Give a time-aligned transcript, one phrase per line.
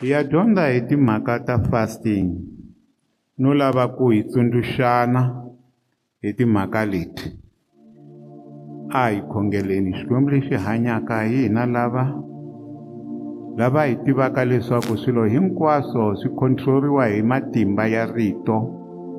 [0.00, 2.32] hi ya dyondza hi timhaka ta fasting.
[3.38, 5.22] No lava ku hi tsundzuxana
[6.22, 7.28] hi timhaka leti.
[8.96, 12.04] A hi khongeleni xikwembu lexi hanyaka hi hina lava
[13.60, 18.56] lava hi tivaka leswaku swilo hinkwaswo swi control-riwa hi matimba ya rito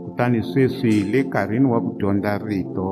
[0.03, 2.87] kutani sweswi hi le nkarhini wa ku dyondza rito.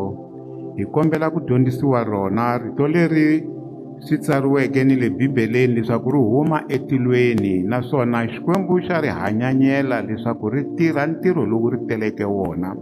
[0.78, 3.59] Hi kombela ku dyondzisiwa rona rito leri
[4.00, 10.50] swi tsariweke ni le bibeleni leswaku ri huma etilweni naswona xikwembu xa ri hanyanyela leswaku
[10.50, 12.76] ri tirha ntirho lowu ri teleke wona.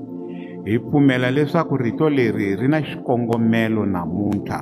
[0.65, 4.61] Hi pfumela leswaku rito leri ri na xikongomelo namuntlha.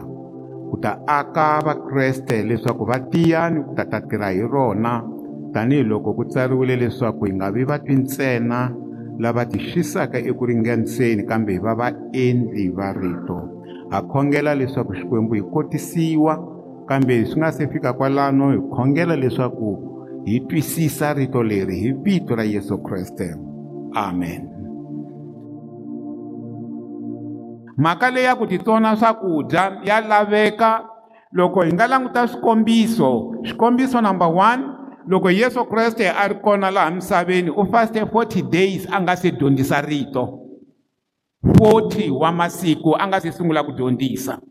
[0.70, 5.04] Ku ta aka vakreste leswaku va tiyani ku ta ta tirha hi rona
[5.54, 8.72] tanihiloko ku tsariwile leswaku hi nga vi vatwi ntsena
[9.20, 13.55] lava ti xisaka eku ringaniseni kambe hi va vaendli va rito
[13.90, 19.78] ha khongela leswaku xikwembu hi kotisiwa kambe swi nga se fika kwalano hi khongela leswaku
[20.26, 23.36] hi twisisa rito leri hi vito ra Yesu Kriste
[23.94, 24.50] amen.
[27.78, 30.90] Mhaka leyi ya ku titsona swakudya ya laveka
[31.32, 34.64] loko hi nga languta swikombiso xikombiso number one
[35.08, 39.32] loko yesu kreste a ri kona laha misaveni u faste 40 days a nga se
[39.32, 40.45] dyondzisa rito
[41.46, 44.42] 40 wa masiku a nga se sungula ku dyondzisa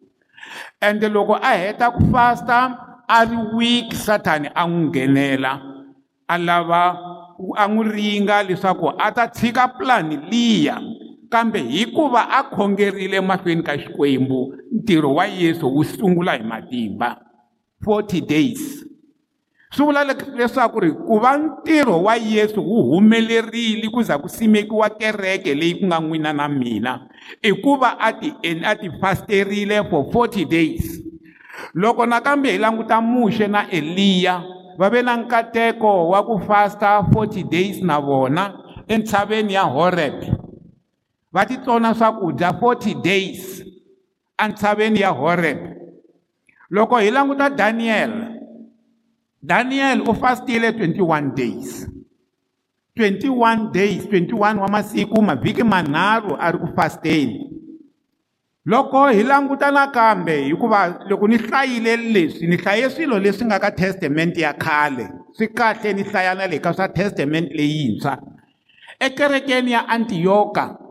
[0.81, 2.59] ende loko a heta ku fasta
[3.09, 5.61] a ri weak sathani a n'wi nghenela.
[6.28, 6.83] A lava
[7.56, 10.81] a n'wi ringa leswaku a ta tshika pulani liya.
[11.31, 17.20] Kambe hikuva a khongerile mahlweni ka xikwembu ntirho wa yesu wu sungula hi matimba.
[17.84, 18.84] 40 days.
[19.75, 24.91] Swi vula leswaku ri ku va ntirho wa yesu wu humelerile ku za ku simekiwa
[24.91, 27.11] kereke leyi ku nga n'wina na mina
[27.42, 28.31] i ku va a ti
[28.62, 31.00] a ti fasterile for 40 days.
[31.75, 34.42] Loko nakambe hi languta muxe na eliya
[34.78, 38.54] va ve na nkateko wa ku fasta 40 days na vona
[38.88, 40.22] entshaveni ya horeb.
[41.32, 43.65] Va titsona swakudya 40 days
[44.38, 45.59] entshaveni ya horeb.
[46.71, 48.34] Loko hi languta daniyeli
[49.44, 51.87] Daniel u fastile 21 days.
[52.97, 57.50] 21 days 21 wa masiku mavhiki manharhu a ri ku fasteni.
[58.66, 63.71] Loko hi languta nakambe hikuva loko ni hlayile leswi ni hlaye swilo leswi nga ka
[63.71, 68.19] testament ya khale swi kahle ni hlaya na le ka swa testament leyintshwa.
[69.00, 70.84] Ekerekeni ya antiyoka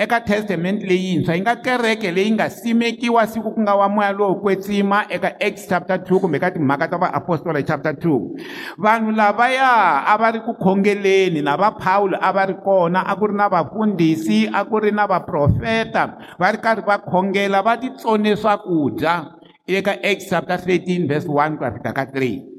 [0.00, 4.40] eka testament leyintshwa yi nga kereke leyi nga simekiwa siku ku nga wa moya lowo
[4.40, 10.16] kwetsima eka acts chapter 2 kumbe ka timhaka ta vaapostoli chapter 2 vanhu lavaya a
[10.16, 13.52] va ri ku khongeleni na va paulo a va ri kona a ku ri na
[13.52, 19.36] vafundhisi a ku ri na vaprofeta va ri karhi va khongela va titsone swakudya.
[19.70, 22.49] Eka acts chapter 13 verse 1 ku ya fika ka 3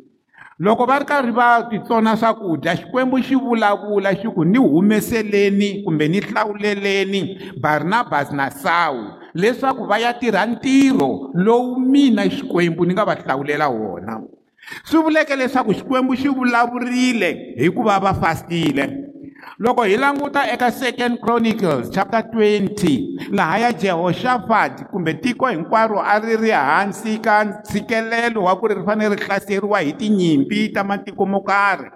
[0.62, 6.08] loko va ri karhi va titsona swakudya xikwembu xi vulavula xi ku ni humeseleni kumbe
[6.08, 7.22] ni hlawuleleni
[7.58, 13.70] barnabas na sawu leswaku va ya tirha ntirho lowu mina xikwembu ni nga va hlawulela
[13.70, 14.22] wona.
[14.84, 19.11] Swi vuleke leswaku xikwembu xi vulavurile hi ku va va fastile
[19.60, 26.20] loko hi languta eka second chronicles chapter 20 laha ya jehoshafati kumbe tiko hinkwaro a
[26.20, 30.84] ri ri hansi ka ntshikelelo wa ku ri ri fanele ri hlaseriwa hi tinyimpi ta
[30.84, 31.90] matiko mo karhi.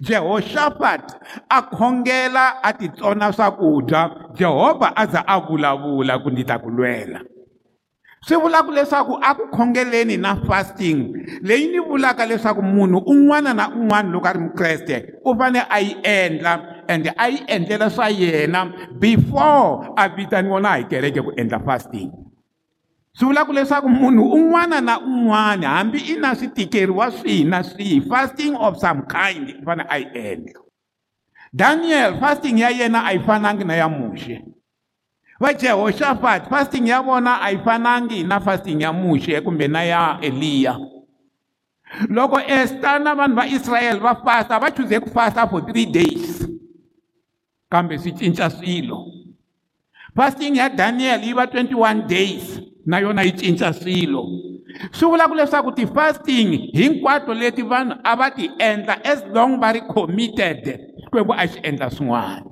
[0.00, 1.14] Jehoshafati
[1.48, 7.20] a khongela a titsona swakudya jehovha a za a vulavula ku ndzi ta ku lwela.
[8.20, 13.68] Swi vulaka leswaku a ku khongeleni na fasting leyi ni vulaka leswaku munhu un'wana na
[13.70, 18.08] un'wana loko a ri mukreste u fane a yi endla ende a yi endlela swa
[18.10, 22.10] yena before a vitaniwa na hi kereke ku endla fasting.
[23.12, 28.56] Swi vulaka leswaku munhu un'wana na un'wana hambi i na switikeriwa swihi na swihi fasting
[28.56, 30.60] of some kind i fane a yi endla.
[31.52, 34.44] Daniel fasting ya yena a yi fanangi na ya muxe.
[35.40, 40.18] Va jehoshafat fasting ya vona a yi fanangi na fasting ya muxe kumbe na ya
[40.22, 40.78] eliya.
[42.08, 46.37] Loko esta na vanhu va israyele va fasta va chuze ku fasta for three days
[47.68, 49.06] kambe swi cinca swilo
[50.16, 54.24] fasting ya daniel yi va 21 days na yona yi cinca swilo
[54.92, 59.80] swi vulaka leswaku ti-fasting hinkwato leti vanhu a va ti endla as long va ri
[59.80, 62.42] committed xikwembu a xi endla swin'wana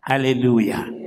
[0.00, 1.03] halleluya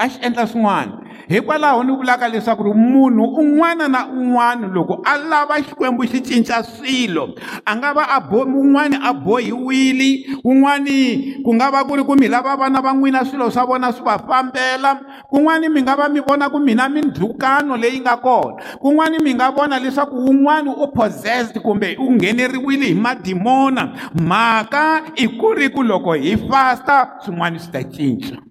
[0.00, 1.10] a xi endla swin'wana.
[1.28, 6.62] Hikwalaho ni vulaka leswaku ri munhu un'wana na un'wana loko a lava xikwembu xi cinca
[6.64, 12.16] swilo a nga va a un'wani a bohiwile un'wani ku nga va ku ri ku
[12.18, 15.00] mi lava vana va n'wina swilo swa vona swi va fambela
[15.30, 19.50] kun'wani mi nga va mi vona ku mina mindzhukano leyi nga kona kun'wani mi nga
[19.50, 23.92] vona leswaku un'wani u possessed kumbe u ngheneriwile hi madimona.
[24.14, 28.49] Mhaka i ku ri ku loko hi fasta swin'wana swi ta cinca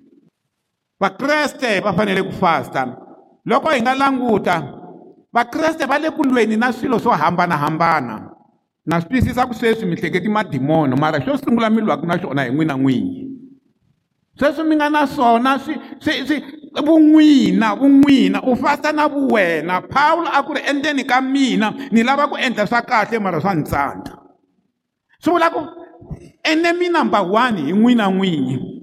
[0.99, 2.85] vakreste va fanele ku fasta.
[3.45, 4.63] Loko hi nga languta
[5.33, 8.29] vakreste va le ku lweni na swilo swo hambanahambana.
[8.85, 12.43] Na swi twisisa ku sweswi mi hleketi madimono mara xo sungula mi lwaka na xona
[12.43, 13.27] hi n'wina n'winyi.
[14.39, 16.43] Sweswi mi nga na swona swi swi swi
[16.85, 22.27] vun'wina vun'wina u fasta na vuwena pawulo a ku ri endzeni ka mina ni lava
[22.27, 24.17] ku endla swa kahle mara swa ntsandza
[25.19, 25.59] swi vula ku
[26.43, 28.78] enemy number one hi n'wina n'winyi.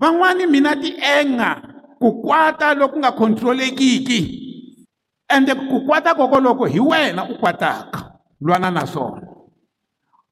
[0.00, 1.62] Van'wani mina ti enga
[1.98, 4.20] ku kwata loku nga controlekiki.
[5.28, 9.22] Ende ku kwata koko loko hi wena u kwataka lwana na swona.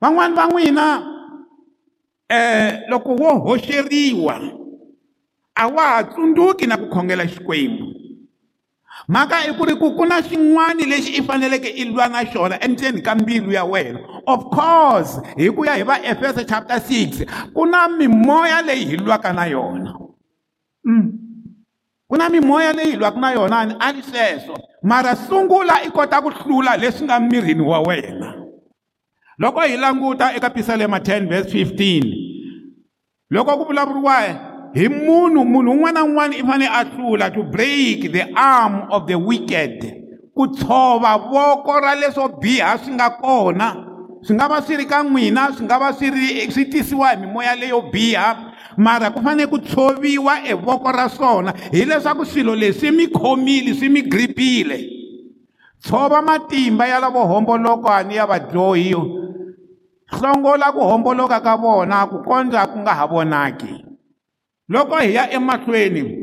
[0.01, 1.03] Van'wani va n'wina
[2.29, 4.41] eh loko wo hoxeriwa
[5.55, 8.02] a wa ha tsundzuki na ku khongela xikwembu
[9.09, 12.59] mhaka i ku ri ku ku na xin'wana lexi i faneleke i lwa na xona
[12.65, 14.01] endzeni ka mbilu ya wena.
[14.27, 18.97] Of course hi ku ya hi va efeso chapter 6 ku na mimoya leyi hi
[18.97, 19.95] lwaka na yona.
[20.85, 21.13] Mm.
[22.09, 24.59] ku na mimoya leyi hi lwaka na yona ni a ni sweswo.
[24.83, 28.35] Mara sungula i kota ku hlula leswi nga mirini wa wena.
[29.39, 32.33] Loko hi languta eka pisalema 10 verse 15
[33.33, 38.13] loko ku vulavuriwa hi munhu munhu un'wana na un'wana i fanele a hlula to break
[38.13, 40.03] the arm of the wicked.
[40.35, 43.77] Ku tshova voko ra leswo biha swi nga kona.
[44.23, 47.17] Swi nga va swi ri ka n'wina swi nga va swi ri swi tisiwa hi
[47.17, 48.53] mimoya leyo biha.
[48.77, 53.89] Mara ku fanele ku tshoviwa e voko ra swona hileswaku swilo leswi mi khomile swi
[53.89, 54.89] mi gripile.
[55.83, 58.95] Tshova matimba ya lavo hombolokani ya vadyohi
[60.13, 63.92] hlongola ku homboloka ka vona ku kondza ku nga ha vonaki
[64.73, 66.19] loko hi ya emahlweni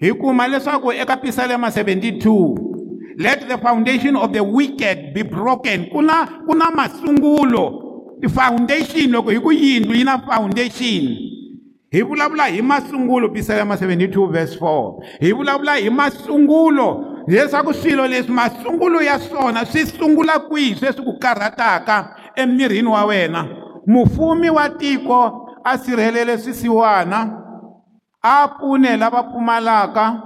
[0.00, 2.70] hi kuma leswaku eka pisalema 72
[3.16, 5.90] let the foundation of the wicked be broken.
[5.92, 8.16] Ku na ku na masungulo.
[8.32, 11.16] Foundation loko hi ku yindlu yi na foundation.
[11.92, 18.32] Hi vulavula hi masungulo pisalema 72 verse 4 hi vulavula hi masungulo leswaku swilo leswi
[18.32, 23.48] masungulo ya swona swi sungula kwihi sweswi ku karhataka emirini wa wena.
[23.86, 27.49] Mufumi wa tiko a sirhelele swisiwana.
[28.22, 30.22] A pfune lava pfumalaka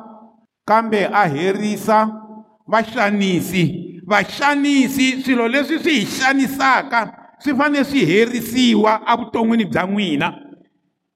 [0.67, 2.09] kambe a herisa
[2.67, 10.35] vaxanisi vaxanisi swilo leswi swi hi xanisaka swi fanele swi herisiwa evuton'wini bya n'wina.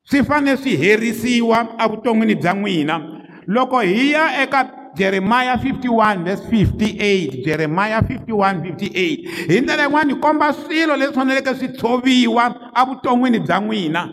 [0.03, 3.01] Swi fanele swi herisiwa evuton'wini bya n'wina.
[3.47, 10.21] Loko hi ya eka jeremiya 51 verse 58 jeremiya 51 58 hi ndlela yin'wana hi
[10.21, 14.09] komba swilo leswi faneleke swi tshoviwa evuton'wini bya n'wina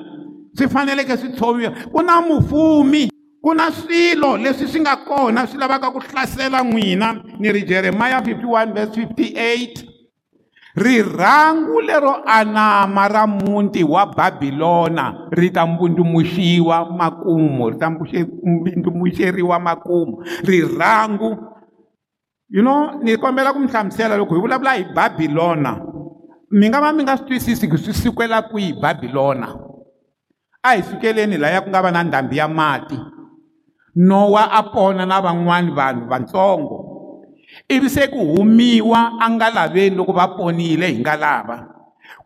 [0.57, 3.09] swi faneleke swi tshoviwa ku na mufumi
[3.41, 8.19] ku na swilo leswi swi nga kona swi lavaka ku hlasela n'wina ni ri jeremiya
[8.19, 9.85] 51 verse 58
[10.75, 20.23] rirhangu lero anama ra muti wa babilona ri ta mbundumuxiwa makumu ri ta mbundumuxeriwa makumu.
[20.43, 21.37] Rirhangu
[22.49, 25.79] you know ni kombela ku mi hlamusela loko hi vulavula hi babilona
[26.51, 29.64] mi nga va mi nga swi twisisi ku swi sukela kwihi babilona
[30.65, 32.97] a hi sukeleni laya ku nga va na ndhambi ya mati
[33.95, 36.77] nowa a pona na van'wani vanhu vatsongo
[37.69, 41.57] ivi se ku humiwa a nga laveni loko va ponile hi nga lava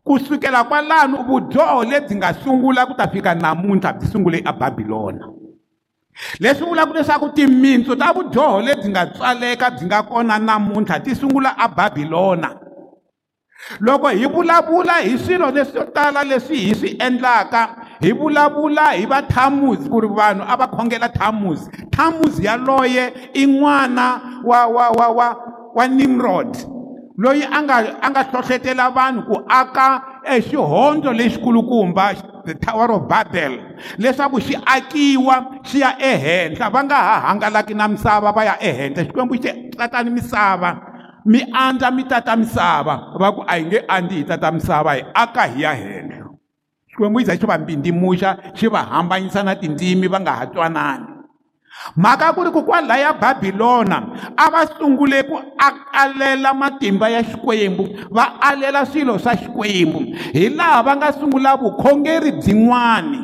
[0.04, 5.28] kusukela kwalano vudyoho lebyi nga sungula ku ta fika namuntlha byi sungule ebabilona
[6.40, 11.56] leswi vulaka leswaku timintsu ta vudyoho lebyi nga tswaleka byi nga kona namuntlha ti sungula
[11.66, 12.56] ebabilona
[13.80, 17.89] loko hi vulavula hi swilo leswo tala leswi hi swi endlaka.
[18.02, 23.46] Hi vulavula hi va tamuzi ku ri vanhu a va khongela tamuzi tamuzi yaloye i
[23.46, 25.28] n'wana wa wa wa wa
[25.76, 26.58] wa nimrod
[27.18, 32.16] loyi a nga a nga hlohlotela vanhu ku aka exihondzo lexikulukumba
[32.46, 33.60] the tower of babel
[33.98, 36.70] leswaku xi akiwa xi ya ehenhla.
[36.70, 39.04] Va nga ha hangalaki na misava va ya ehenhla.
[39.04, 40.80] Xikwembu xi tatani misava
[41.26, 45.04] mi andza mi tata misava va ku a hi nge andi hi tata misava hi
[45.14, 46.29] aka hi ya henhla
[47.00, 51.06] xikwembu xi za xi va mbindzimuxa xi va hambanyisa na tindzimi va nga ha twanani.
[51.96, 54.04] Mhaka ku ri ku kwalaya babilona
[54.36, 55.40] a va sungule ku
[55.94, 60.00] alela matimba ya xikwembu va alela swilo swa xikwembu
[60.34, 63.22] hi laha va nga sungula vukhongeri byin'wani.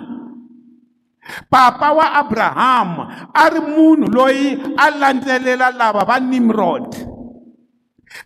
[1.49, 3.01] Papa wa abrahamu
[3.33, 7.14] a ri munhu loyi a landzelela lava va nimrod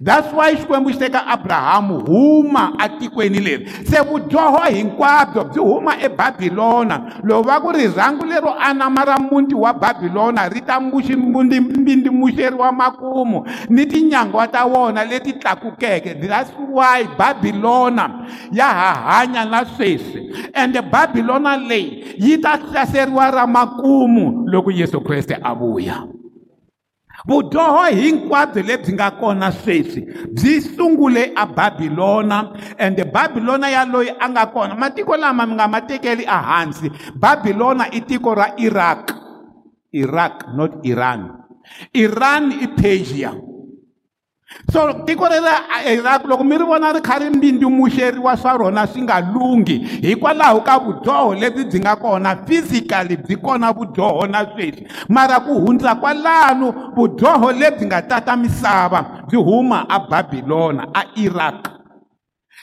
[0.01, 3.69] that's why xikwembu xi teka abrahamu huma atikweni leri.
[3.83, 9.73] Se vudyoho hinkwabyo byi huma ebabhilona loko va ku rirhangu lero anama ra muti wa
[9.73, 13.45] babhilona ri ta mbindimuxeriwa makumu.
[13.69, 20.35] Ni tinyangwa ta wona leti tlakukeke that's why babhilona ya ha hanya na sweswi.
[20.53, 26.18] Ende babhilona leyi yi ta hlaseriwa ra makumu loko yesu kreste a vuya
[27.29, 30.01] vudyoho hinkwabyo lebyi nga kona sweswi
[30.33, 32.37] byi sungule ababhilona
[32.77, 38.01] ende babhilona yaloyi a nga kona matiko lama mi nga ma tekeli ehansi babhilona i
[38.01, 39.13] tiko ra iraq.
[39.93, 41.45] Iraq not iran.
[41.93, 43.33] Iran i persia
[44.71, 49.01] so tiko rera iraq loko mi ri vona ri kha ri mbindumuxeriwa swa rona swi
[49.01, 54.87] nga lunghi hikwalaho ka vudyoho lebyi byi nga kona physically byi kona vudyoho na sweswi.
[55.09, 61.78] Mara ku hundza kwalano vudyoho lebyi nga tata misava byi huma ababhilona a iraq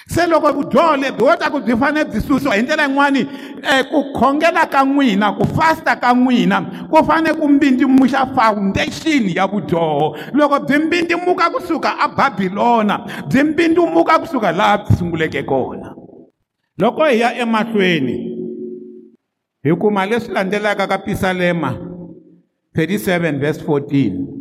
[0.08, 3.84] se loko vudyoho lebyi wo ta ku byi fanele byi susiwa hi ndlela yin'wani um
[3.90, 10.16] ku khongela ka n'wina ku fasta ka n'wina ku fanele ku mbindzimuxa foundation ya vudyoho.
[10.32, 12.98] Loko byi mbindzimuka kusuka ababhilona
[13.28, 15.94] byi mbindzimuka kusuka laha byi sunguleke kona.
[16.78, 18.36] Loko hi ya emahlweni
[19.64, 21.74] hi kuma leswi landzelaka ka pisalema
[22.76, 24.35] 37 verse 14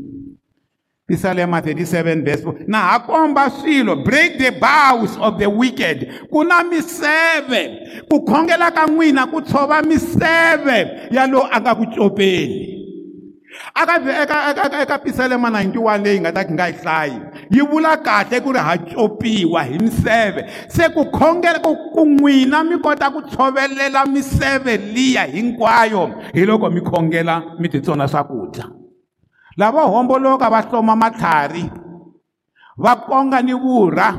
[1.08, 6.10] Psalm 37 verse 4 na ha komba swilo break the bows of the wicked.
[6.32, 11.86] Ku na miseve ku khongela ka n'wina ku tshova miseve ya lowu a nga ku
[11.94, 12.74] copeni
[13.76, 17.20] aka eka eka eka pisalema 91 leyi nga ta ki nga yi hlayi
[17.54, 22.66] yi vula kahle ku ri ha copiwa hi miseve se ku khongela ku ku n'wina
[22.66, 26.34] mi kota ku tshovelela miseve liya hinkwayo.
[26.34, 28.85] Hi loko mi khongela mi titsona swakudya
[29.58, 31.64] lava homboloka va hloma matlhari
[32.78, 34.10] va konga ni vurha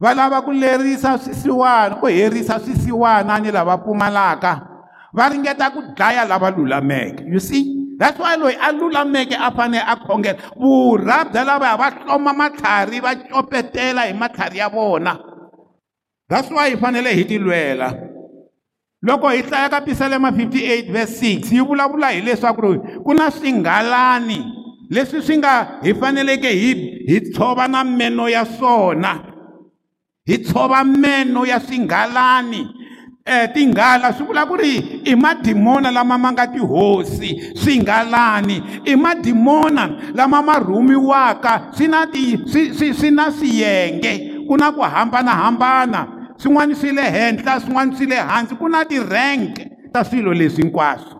[0.00, 4.52] va lava ku lerisa swisiwana ku herisa swisiwana ni lava pfumalaka
[5.12, 7.24] va ringeta ku dlaya lava lulameke.
[7.28, 11.90] You see that's why loyi a lulameke a fanele a khongela vurha bya lavaya va
[11.90, 15.18] hloma matlhari va copetela hi matlhari ya vona.
[16.28, 18.07] That's why hi fanele hi tilwela
[19.02, 23.30] loko hi hlaya ka pisalema 58 verse 6 yi vulavula hi leswaku ri ku na
[23.30, 24.58] swinghalani
[24.90, 26.74] leswi swi nga hi faneleke hi
[27.06, 29.20] hi tshova na meno ya swona.
[30.26, 32.66] Hi tshova meno ya swinghalani.
[33.24, 38.62] Eh tinghala swi vula ku ri i madimona lama ma nga tihosi swinghalani.
[38.84, 44.80] I madimona lama ma rhumiwaka swi na ti swi swi na swiyenge ku na ku
[44.80, 46.17] hambanahambana.
[46.38, 49.60] Swin'wana swi le henhla swin'wana swi le hansi ku na ti-rank
[49.92, 51.18] ta swilo leswi hinkwaswo.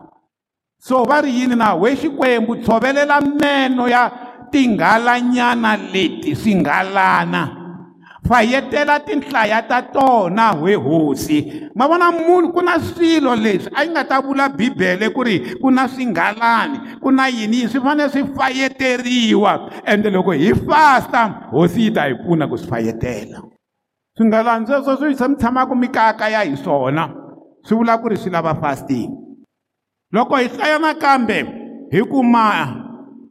[0.79, 1.75] So va ri yini na?
[1.75, 4.11] We xikwembu tshovelela meno ya
[4.51, 7.59] tinghalanyana leti swinghalana
[8.29, 11.71] fayetela tinhlaya ta tona we hosi.
[11.75, 15.57] Ma vona munhu ku na swilo leswi a yi nga ta vula bibele ku ri
[15.61, 19.83] ku na swinghalani ku na yini swi fanele swi fayeteriwa.
[19.85, 23.58] Ende loko hi fasta hosi yi ta hi pfuna ku swi fayetela.
[24.19, 27.09] Swinghalani sweswo swi mi tshamaka mikaka ya hi swona
[27.63, 29.11] swi vula ku ri swi lava fasting.
[30.13, 31.47] Loko hi hlaya nakambe
[31.93, 32.67] hi kuma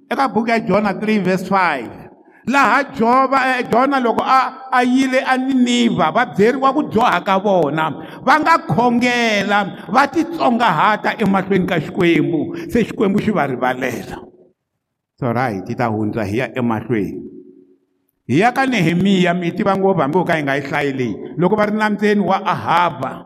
[0.10, 2.08] eka buku ya jona 3 verse 5
[2.48, 7.92] laha jova jona loko a a yile aniniva va byeriwa ku dyoha ka vona.
[8.24, 12.56] Va nga khongela va titsongahata emahlweni ka xikwembu.
[12.72, 14.24] Se xikwembu xi va rivalela.
[15.20, 17.27] So right yi ta hundza hi ya emahlweni.
[18.28, 21.16] Hi ya ka nehemiya mi tiva ngopfu hambi ko ka hi nga yi hlayi leyi
[21.38, 23.26] loko va ri nambyeni wa ahava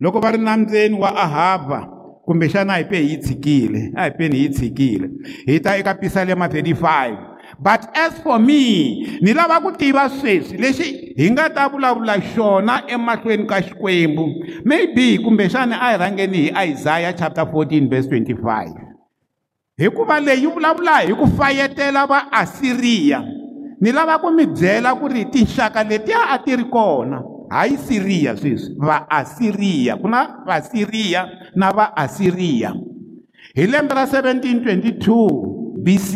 [0.00, 1.80] loko va ri nambyeni wa ahava
[2.24, 5.08] kumbexana hi pe hi yi tshikile a hi peni hi yi tshikile
[5.46, 7.16] hi ta eka pisalema 35
[7.58, 10.58] but as for me ni lava ku tiva sweswi.
[10.58, 14.26] Lexi hi nga ta vulavula xona emahlweni ka xikwembu
[14.64, 18.68] maybe kumbexana a hi rhangeni hi isaya chapter 14 verse 25
[19.78, 23.24] hikuva leyi yi vulavula hi ku fayetela va asiriya
[23.80, 27.22] ni lava ku mi byela ku ri tinxaka letiya a ti ri kona.
[27.50, 32.72] Hayi siriya sweswi va asiriya ku na vasiriya na va asiriya
[33.54, 36.12] hi lembe ra 1722 BC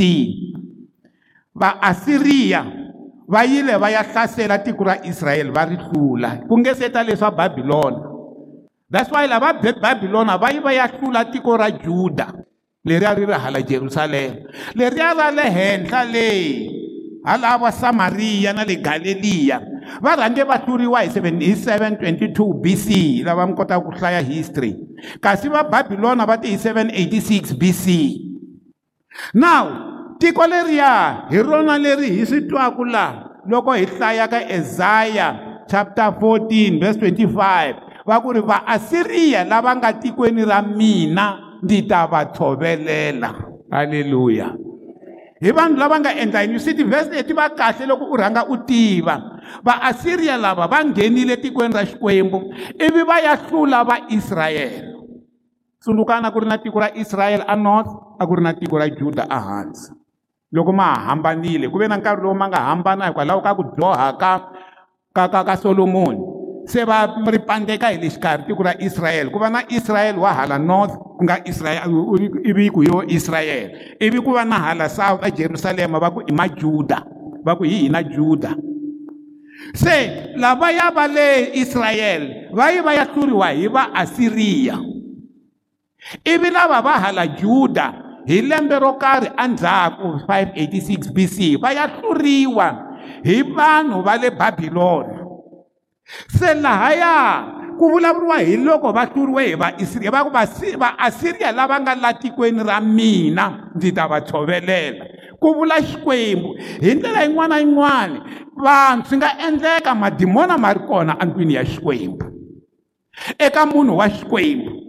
[1.55, 2.65] va asiriya
[3.29, 6.49] va yile va ya hlasela tiko ra israyele va ri hlula.
[6.49, 8.09] Ku nge se ta leswa babilona
[8.91, 12.33] that's why lava babilona va yi va ya hlula tiko ra juda
[12.85, 14.37] leriya ri ri hala jerusalema
[14.75, 16.78] leriya ra le henhla leyi
[17.25, 19.61] hala va samariya na le galeliya
[20.03, 22.89] va rhange va hluriwa hi 722 bc
[23.25, 24.77] lava mi kotaka ku hlaya history.
[25.21, 27.87] Kasi va babylona va ti hi 786 bc
[29.35, 29.65] now
[30.19, 35.35] tiko leriya hi rona leri hi swi twaku laha loko hi hlayaka ezaya
[35.71, 37.75] chapter 14 verse 25
[38.07, 41.27] va ku ri vaasiriya lava nga tikweni ra mina
[41.63, 43.35] ndzi ta va tshovelela
[43.71, 44.68] halleluya
[45.39, 48.57] hi vanhu lava nga endla yini swi tivhesi leti va kahle loko u rhanga u
[48.67, 49.39] tiva.
[49.63, 52.39] Vaasiriya lava va nghenile tikweni ra xikwembu
[52.75, 54.99] ivi va ya hlula vaisrayele
[55.79, 58.91] tsundzukana ku ri na tiko ra israyele a north a ku ri na tiko ra
[58.91, 59.95] juda a hansi.
[60.53, 63.63] Loko ma ha hambanile ku ve na nkarhi lowu ma nga hambana hikwalaho ka ku
[63.79, 64.33] dyoha ka
[65.15, 66.28] ka ka ka solomoni
[66.69, 66.99] se va
[67.33, 70.95] ri pandeka hi le xikarhi tiko ra israyele ku va na israyele wa hala north
[71.17, 71.41] ku nga
[72.45, 77.01] ivi ku yo israyele ivi ku va na hala south ejerusalema va ku i majuda
[77.45, 78.53] va ku hi hina juda.
[79.75, 79.97] Se
[80.37, 84.77] lavaya va le israyele va yi va ya hluriwa hi va asiriya.
[86.25, 87.87] Ivi lava va hala juda
[88.29, 92.69] hi lembe ro karhi endzhaku 586 bc va ya hluriwa
[93.25, 95.18] hi vanhu va le babilona
[96.29, 97.45] se lahaya
[97.79, 102.63] ku vulavuriwa hi loko va hluriwe hi vaisrael va ku vaasiriya lava nga la tikweni
[102.63, 105.05] ra mina ndzi ta va tshovelela.
[105.41, 108.19] Ku vula xikwembu hi ndlela yin'wana na yin'wana
[108.57, 112.25] vanhu swi nga endleka madimona ma ri kona endlwini ya xikwembu.
[113.39, 114.88] Eka munhu wa xikwembu.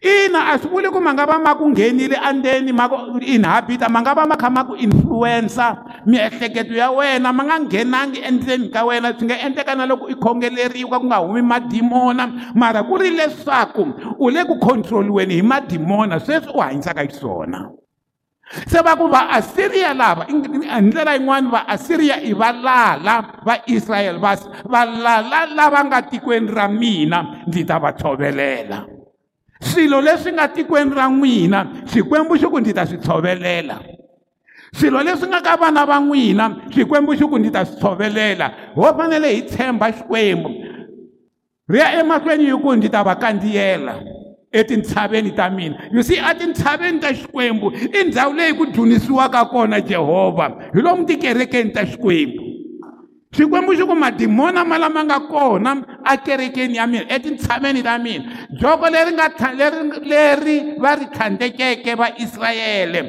[0.00, 3.88] Ina a swi vuli ku ma nga va ma ku nghenile andzeni ma ku inhabita
[3.88, 6.04] ma nga va ma kha ma ku influencer.
[6.06, 10.14] Miehleketo ya wena ma nga nghenangi endzeni ka wena swi nga endleka na loko i
[10.14, 12.54] khongeleriwa ku nga humi madimona.
[12.54, 17.70] Mara ku ri leswaku u le ku controliweni hi madimona sweswi u hanyisaka xiswona
[18.66, 24.32] se va ku vaasiriya lava hi ndlela yin'wani vaasiriya i valala va israyele va
[24.64, 28.97] valala lava nga tikweni ra mina ndzi ta va tshovelela
[29.60, 33.80] swilo leswi nga tikweni ra n'wina xikwembu xi ku ndzi ta swi tshovelela.
[34.72, 38.52] Swilo leswi nga ka vana va n'wina xikwembu xi ku ndzi ta swi tshovelela.
[38.74, 40.50] Ho fanele hi tshemba xikwembu.
[41.68, 44.18] Ri ya emahlweni hi ku ndzi ta va kandziyela
[44.52, 45.90] etintshaveni ta mina.
[45.92, 51.72] You see etintshaveni ta xikwembu i ndhawu leyi ku dzunisiwaka kona jehovha hi lomu tikerekeni
[51.72, 52.47] ta xikwembu.
[53.32, 58.24] Xikwembu xi ku madimona ma lama nga kona akerekeni ya mina etintshaveni ta mina.
[58.60, 63.00] Joko leri nga leri leri va ri tlhandlekeke vaisrayele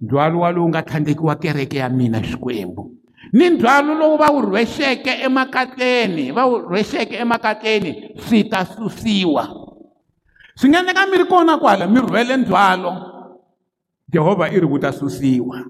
[0.00, 2.94] ndzhwalo wa lowu nga tlhandlekiwa kereke ya mina xikwembu.
[3.32, 9.48] Ni ndzhwalo lowu va wu rhwexeke emakatleni va wu rhwexeke emakatleni swi ta susiwa.
[10.54, 12.92] Swi nga endleka mi ri kona kwala mi rhwele ndzhwalo.
[14.08, 15.64] Jehovha i ri wu ta susiwa.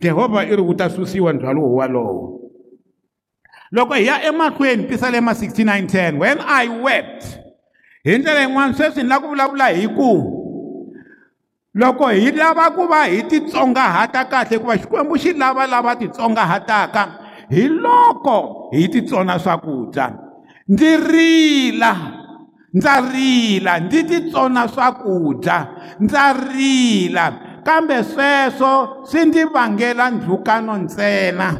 [0.00, 2.45] Jehovha i ri wu ta susiwa ndzhwalo wolowo.
[3.72, 7.24] Loko hi ya emahlweni pisalema 6910 when i wept
[8.04, 10.10] hi ndlela yin'wana sweswi ni lava ku vulavula hi ku
[11.74, 17.08] loko hi lava ku va hi titsongahata kahle hikuva xikwembu xi lava lava titsongahataka
[17.50, 20.12] hi loko hi titsona swakudya
[20.68, 21.96] ndzi rila
[22.76, 25.66] ndza rila ndzi titsona swakudya
[26.00, 27.32] ndza rila.
[27.64, 31.54] Kambe sweswo swi ndzi vangela ndzhukano ntsena.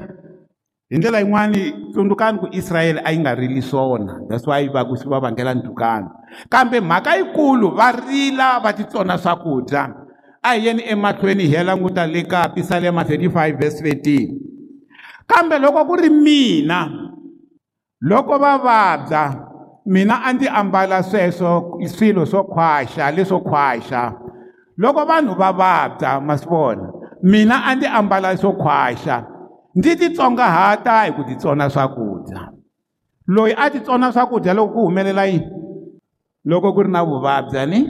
[0.90, 4.96] Hi ndlela yin'wani tsundzukani ku israyele a yi nga rili swona that's why va ku
[4.96, 6.10] swi va vangela ndhukano
[6.48, 9.94] kambe mhaka yikulu va rila va titsona swakudya.
[10.42, 14.34] A hi yeni emahlweni hi ya languta le ka pisalema 35 verse 13
[15.26, 16.90] kambe loko ku ri mina
[18.00, 19.34] loko va vabya
[19.86, 24.12] mina a ndzi ambala sweswo swilo swo khwaxa leswo khwaxa.
[24.78, 29.35] Loko vanhu va vabya ma swi vona mina a ndzi ambala swo khwaxa.
[29.76, 32.48] Ndzi titsongahata hi ku titsona swakudya.
[33.26, 35.48] Loyi a titsona swakudya loko ku humelela yini?
[36.44, 37.80] Loko ku ri na vuvabyi ni?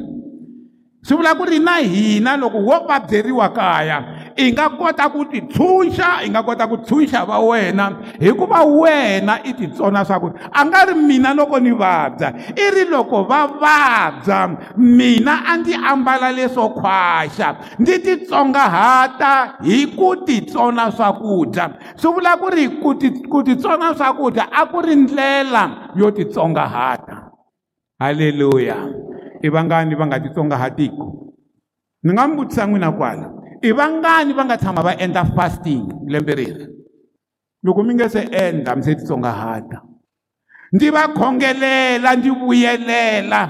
[1.02, 6.24] Swi vula ku ri na hina loko wo vabyeriwa kaya i nga kota ku titshunxa
[6.24, 7.96] i nga kota ku tshunxa va wena.
[8.20, 12.52] Hikuva wena i titsona swakudya a nga ri mina loko ni vabya.
[12.52, 17.78] I ri loko va vabya mina a ndzi ambala leswo khwaxa.
[17.78, 21.96] Ndzi titsongahata hi ku titsona swakudya.
[21.96, 27.32] Swi vula ku ri ku ti ku titsona swakudya a ku ri ndlela yo titsongahata
[27.98, 28.76] halleluya
[29.42, 31.32] i vangani va nga titsongahatiko
[32.02, 33.32] ni nga mi vutisa n'wina kwala.
[33.62, 36.66] I vangani va nga tshama va endla fasting lembe reri
[37.62, 39.82] loko mi nge se endla mi se titsongahata
[40.72, 43.40] ndzi va khongelela ndzi vuyelela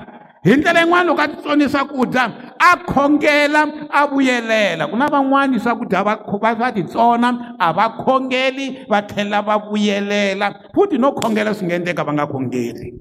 [0.44, 2.24] hi ndlela yin'wana loko a titsoni swakudya
[2.58, 9.02] a khongela a vuyelela ku na van'wani swakudya va va titsona a va khongeli va
[9.02, 12.94] tlhela va vuyelela futhi no khongela swi nga endleka va nga khongeli.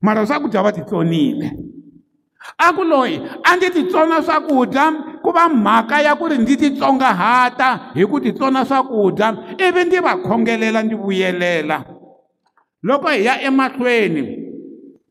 [0.00, 1.52] Mara swakudya va titsonile
[2.58, 7.90] a ku loyi a ndzi titsona swakudya ku va mhaka ya ku ri ndzi titsongahata
[7.94, 11.84] hi ku titsona swakudya ivi ndzi va khongelela ndzi vuyelela.
[12.82, 14.38] Loko hi ya emahlweni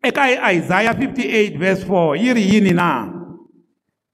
[0.03, 3.13] eka Isaiah 58 verse 4 yi ri yini na?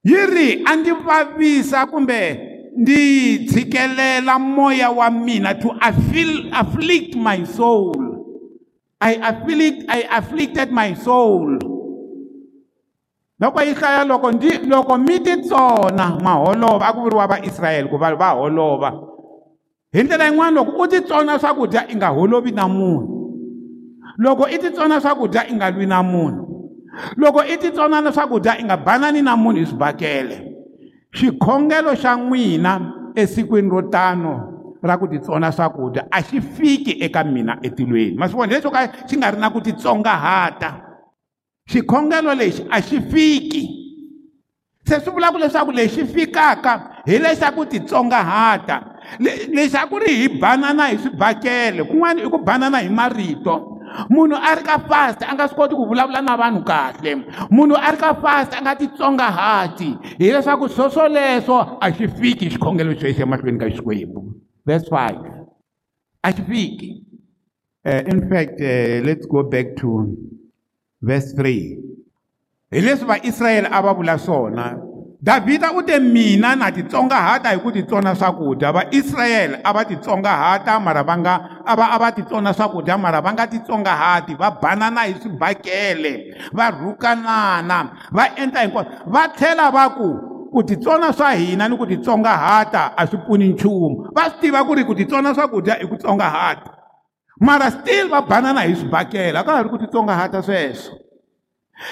[0.03, 2.39] Yi ri a ndzi vavisa kumbe
[2.77, 5.75] ndzi tshikelela moya wa mina to
[6.51, 7.95] afflict my soul.
[9.01, 11.72] I afflict I afflicted my soul
[13.39, 18.15] loko yi hlaya loko ndi loko mi titsona maholova a ku vuriwa vaisrayele ku va
[18.15, 18.93] va holova
[19.93, 23.07] hi ndlela yin'wana loko u titsona swakudya i nga holovi na munhu
[24.17, 26.43] loko i titsona swakudya i nga lwi na munhu
[27.17, 30.37] loko i titsona na swakudya i nga banani na munhu hi swibakele
[31.11, 32.81] xikhongelo xa n'wina
[33.15, 38.17] esikwini ro tano ra ku titsona swakudya a xi fiki eka mina etilweni.
[38.17, 40.92] Ma swi vona leswo ka xi nga ri na ku titsongahata
[41.69, 43.63] xikhongelo lexi a xi fiki.
[44.85, 48.99] Se swi vulaka leswaku lexi fikaka hi lexa ku titsongahata.
[49.19, 53.79] Lexi a ku ri hi banana hi swibakele kun'wana i ku banana hi marito.
[54.09, 57.23] Munhu a ri ka fast a nga swi koti ku vulavula na vanhu kahle.
[57.49, 60.19] Munhu a ri ka fast a nga titsongahati.
[60.19, 64.35] Hileswaku swoswoleswo a xi fiki xikhongelo yisa emahlweni ka xikwembu.
[64.65, 65.43] Verse 5
[66.23, 66.89] a xi fiki.
[67.85, 70.07] Uh, in fact uh, let's go back to
[71.03, 71.77] verse 3
[72.71, 77.71] hi leswi vaisrayele a va vula swona Davhida u te mina na titsongahata hi ku
[77.71, 78.73] titsona swakudya.
[78.75, 83.31] Vaisrayele a va titsongahata mara va nga a va a va titsona swakudya mara va
[83.31, 88.91] nga titsongahati va banana hi swibakele va rhukanana va endla hinkwaswo.
[89.07, 90.09] Va tlhela va ku
[90.51, 94.11] ku titsona swa hina ni ku titsongahata a swi pfuni nchumu.
[94.11, 96.82] Va swi tiva ku ri ku titsona swakudya i ku tsongahata
[97.39, 99.39] mara still va banana hi swibakele.
[99.39, 100.97] A ka ha ri ku titsongahata sweswo.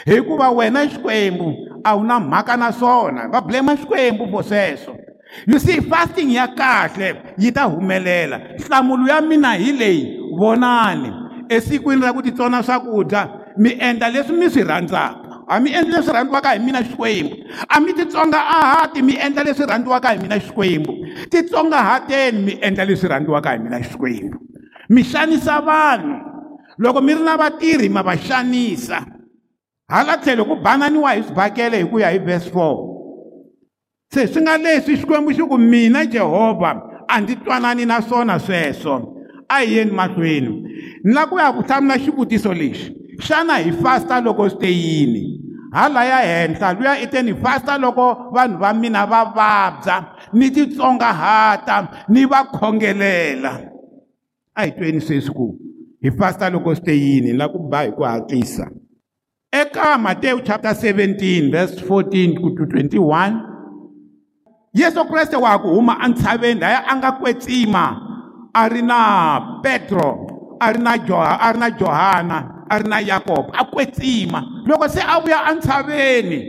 [0.06, 3.28] Hikuva wena xikwembu a wu na mhaka na swona.
[3.28, 4.98] Va blame xikwembu for sweswo.
[5.48, 8.40] You see fasting ya kahle yi ta humelela.
[8.60, 11.12] Nhlamulo ya mina hi leyi vonani.
[11.50, 15.44] Esikwini ra ku titsona swakudya mi endla leswi mi swi rhandzaka.
[15.48, 17.36] A mi endli leswi rhandziwaka hi mina xikwembu.
[17.70, 20.94] A mi titsonga ahati mi endla leswi rhandziwaka hi mina xikwembu.
[21.30, 24.51] Titsongahateni mi endla leswi rhandziwaka hi mina xikwembu.
[24.92, 26.16] Mi xanisa vanhu.
[26.78, 29.00] Loko mi ri na vatirhi ma va xanisa
[29.92, 32.92] hala tlhelo ku bananiwa hi swibakele hi ku ya hi verse 4
[34.14, 36.72] se swi nga leswi xikwembu xi ku mina jehovha
[37.08, 39.18] a ndzi twanani na swona sweswo.
[39.50, 40.64] A hi yeni mahlweni.
[41.04, 45.24] Ni lava ku ya ku hlamula xivutiso lexi xana hi fasta loko swi te yini?
[45.74, 50.16] Hala ya henhla luya i te ni fasta loko vanhu va mina va vabya.
[50.34, 53.71] Ni titsongahata ni va khongelela.
[54.56, 55.48] A hi tweni sweswi ku
[56.04, 58.68] hi fasta loko swi te yini ni lava ku ba hi ku hatlisa.
[59.52, 63.52] Eka Mateyu chapter 17 verse 14 to 21
[64.72, 67.86] Yesu Kriste wa ku huma entshaveni laya a nga kwetsima
[68.56, 72.40] a ri na Petro a ri na Joha a ri na Johana
[72.72, 74.64] a ri na Yakobo a kwetsima.
[74.68, 76.40] Loko se a vuya entshaveni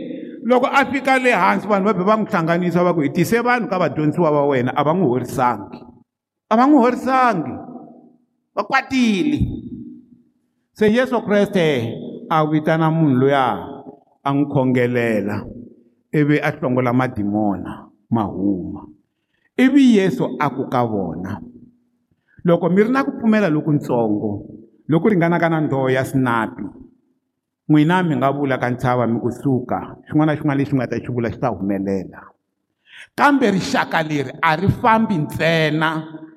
[0.47, 3.43] loko a fika le hansi vanhu va be va n'wi hlanganisa va ku hi tise
[3.43, 5.79] vanhu ka vadyondzisiwa va wena a va n'wi horisangi.
[6.47, 7.72] A va n'wi horisangi
[8.55, 9.39] va kwatile
[10.73, 11.65] se Yesu Kriste
[12.29, 13.45] a vitana munhu loya
[14.23, 15.45] a n'wi khongelela
[16.13, 18.81] ivi a hlongola madimona ma huma
[19.57, 21.41] ivi yesu a ku ka vona.
[22.45, 24.31] Loko mi ri na ku pfumela lokutsongo
[24.87, 26.63] loku ringanaka na ndzoho ya sinapi
[27.69, 31.11] n'wina mi nga vula ka ntshava mi kusuka xin'wana na xin'wana lexi nga ta xi
[31.11, 32.19] vula xi ta humelela.
[33.15, 35.89] Kambe rixaka leri a ri fambi ntsena.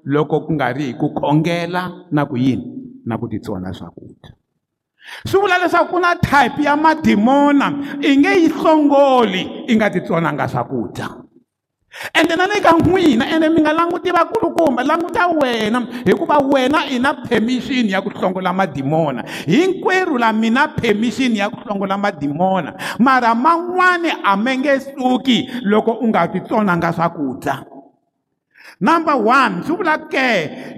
[0.06, 2.66] Loko ku nga ri hi ku khongela na ku yini
[3.06, 4.32] na ku titsona swakudya.
[5.26, 10.48] Swi vula leswaku ku na type ya madimona i nge yi hlongoli i nga titsonanga
[10.48, 11.26] swakudya.
[12.12, 16.98] Ende na le ka n'wina ende mi nga languti vakulukumba languta wena hikuva wena i
[16.98, 19.24] na permission ya ku hlongola madimona.
[19.46, 25.48] Hinkwerhu la mi na permission ya ku hlongola madimona mara man'wani a ma nge suki
[25.62, 27.75] loko u nga titsonanga swakudya.
[28.80, 30.28] Number one swi vula ke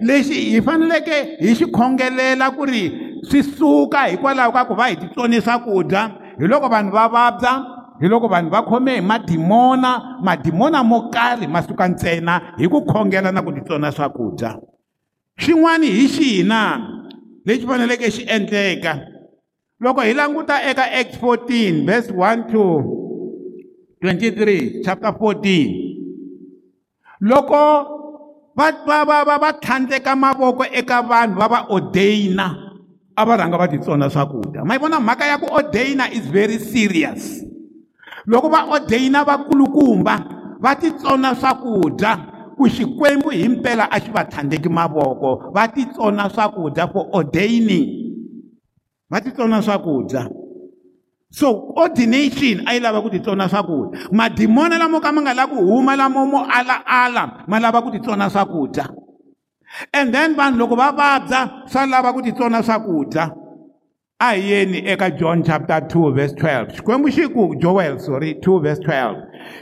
[0.03, 2.85] lexi hi faneleke hi xi khongelela ku ri
[3.23, 6.03] swi suka hikwalaho ka ku va hi titsoni swakudya
[6.39, 7.53] hi loko vanhu va vabya
[8.01, 12.85] hi loko vanhu va khome hi madimona madimona mo karhi ma suka ntsena hi ku
[12.87, 14.55] khongela na ku titsona swakudya.
[15.39, 16.61] Xin'wani hi xihi na
[17.47, 18.95] lexi faneleke xi endleka.
[19.83, 22.65] Loko hi languta eka act 14 verse 1 to
[24.03, 25.88] 23 chapter 14
[27.21, 27.61] loko
[28.57, 32.47] va va va va va tlhandleka mavoko eka vanhu va va ordaina
[33.19, 34.65] a va rhanga va titsona swakudya.
[34.65, 37.43] Ma yi vona mhaka ya ku ordaina is very serious.
[38.27, 40.15] Loko va ordaina vakulukumba
[40.61, 42.13] va titsona swakudya
[42.57, 45.51] ku xikwembu hi mpela a xi va tlhandleki mavoko.
[45.55, 47.87] Va titsona swakudya for ordaining.
[49.11, 50.29] Va titsona swakudya
[51.31, 55.57] so ordination a yi lava ku titsona swakudya madimoni lamo ka ma nga lavi ku
[55.61, 58.89] huma lamo mo alaala ma lava ku titsona swakudya
[59.93, 63.48] and then vanhu loko va vabya swa lava ku titsona swakudya
[64.21, 68.63] a hi yeni eka john chapter 2 verse 12 xikwembu xi ku joel sorry 2
[68.63, 69.15] verse 12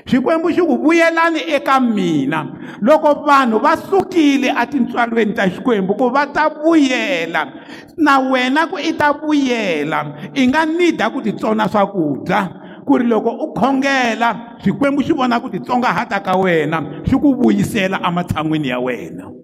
[0.07, 2.57] xikwembu xi ku vuyelani eka mina.
[2.81, 7.53] Loko vanhu va sukile etintswalweni ta xikwembu ku va ta vuyela
[7.99, 10.33] na wena ku i ta vuyela.
[10.35, 12.49] I nga nida ku titsona swakudya.
[12.87, 18.01] Ku ri loko u khongela xikwembu xi vona ku titsongahata ka wena xi ku vuyisela
[18.09, 19.37] ematshan'wini ya wena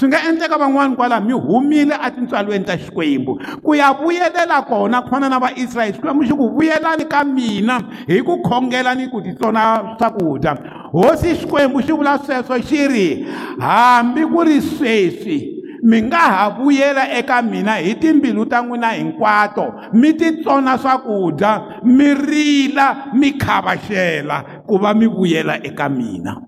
[0.00, 5.08] swi nga endleka van'wani kwalaho mi humile etintswalweni ta xikwembu ku ya vuyelela kona ku
[5.08, 9.96] fana na vaisrayele xikwembu xi ku vuyelani ka mina hi ku khongela ni ku titsona
[9.98, 10.56] swakudya
[10.92, 13.26] hosi xikwembu xi vula sweswo xi ri
[13.60, 19.92] hambi ku ri sweswi mi nga ha vuyela eka mina hi timbilu ta n'wina hinkwato
[19.92, 26.40] mi titsona swakudya mi rila mi khavaxela ku va mi vuyela eka mina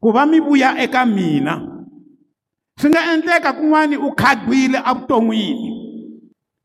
[0.00, 1.77] ku va mi vuya eka mina
[2.80, 5.70] swi nga endleka kun'wani u khadwile evuton'wini.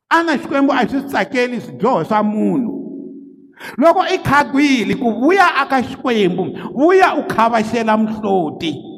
[0.10, 2.74] A na xikwembu a swi tsakeli swidyoho swa munhu.
[3.78, 6.44] Loko i khadwile ku vuya aka xikwembu
[6.76, 8.94] vuya u khavaxela mihloti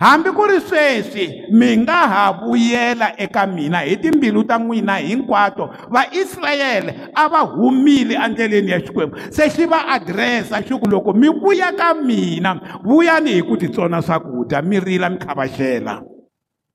[0.00, 5.70] hambi ku ri sweswi mi nga ha vuyela eka mina hi timbilu ta n'wina hinkwato.
[5.90, 9.16] Vaisrayele a va humile endleleni ya xikwembu.
[9.30, 14.02] Se xi va adiresa xi ku loko mi vuya ka mina vuyani hi ku titsona
[14.02, 16.02] swakudya mi rila mi khavaxela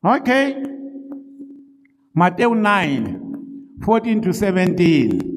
[0.04, 0.60] Okay.
[2.12, 5.32] Matthew 9, 14 to 17.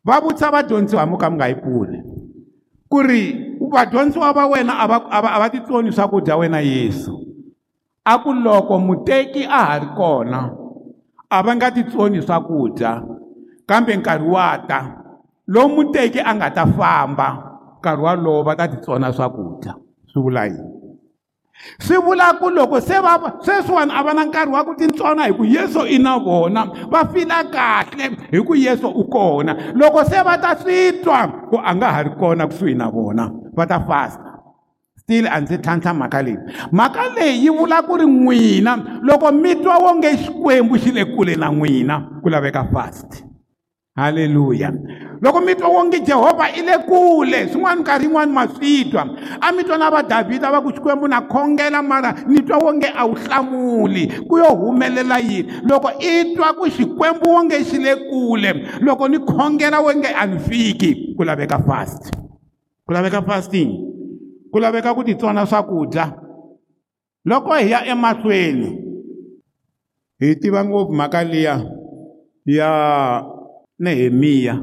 [0.00, 1.98] Va vutisa vadyondziwa mo ka mi nga yi pfuli.
[2.88, 3.22] Ku ri
[3.60, 7.12] vadyondziwa va wena a va a va titsoni swakudya wena Yesu.
[8.04, 10.40] A ku loko muteki a ha ri kona
[11.28, 13.04] a va nga titsoni swakudya
[13.68, 14.80] kambe nkarhi wa ta
[15.46, 17.28] lowu muteki a nga ta famba
[17.78, 19.76] nkarhi walowo va ta titsona swakudya
[20.08, 20.79] swi vula yini
[21.78, 25.32] swi vula ku loko se va sweswiwani a va na nkarhi wa ku titsona hi
[25.32, 30.22] ku yesu i na vona va fila kahle hi ku yesu u kona loko se
[30.22, 33.80] va ta swi twa ku a nga ha ri kona kusuhi na vona va ta
[33.88, 34.30] fasta
[35.10, 36.38] still a ndzi tlhantlha mhaka leyi
[36.72, 39.00] mhaka leyi yi vula ku ri n'wina.
[39.02, 43.29] Loko mi twa wonge xikwembu xi le kule na n'wina ku laveka fast.
[44.00, 44.72] Halleluya
[45.20, 49.04] loko mi twa wonge jehovha i le kule swin'wana nkarhi yin'wani ma swi twa.
[49.40, 52.88] A mi twa na va davhida va ku xikwembu na khongela mara ni twa wonge
[52.96, 54.06] a wu hlamuli.
[54.28, 55.52] Ku yo humelela yini?
[55.68, 60.38] Loko i twa ku xikwembu wonge xi le kule loko ni khongela wonge a ni
[60.38, 62.10] fiki ku laveka fast.
[62.86, 63.70] Ku laveka fasting.
[64.52, 66.12] Ku laveka ku titsona swakudya.
[67.24, 68.78] Loko hi ya emahlweni
[70.20, 71.60] hi tiva ngopfu mhaka liya
[72.46, 73.39] ya
[73.80, 74.62] nehemiya.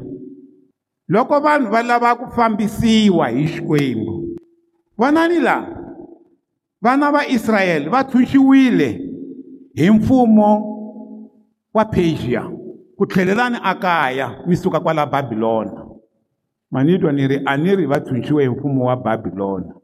[1.08, 4.38] Loko vanhu va lava ku fambisiwa hi xikwembu
[4.98, 5.78] vanani laha
[6.82, 9.00] vana va israyele va tshunxiwile
[9.74, 10.50] hi mfumo
[11.74, 12.42] wa persia
[12.96, 15.86] ku tlhelelani akaya mi suka kwala babilona
[16.70, 19.74] ma ni ri a ni ri va tshunxiwe hi mfumo wa babilona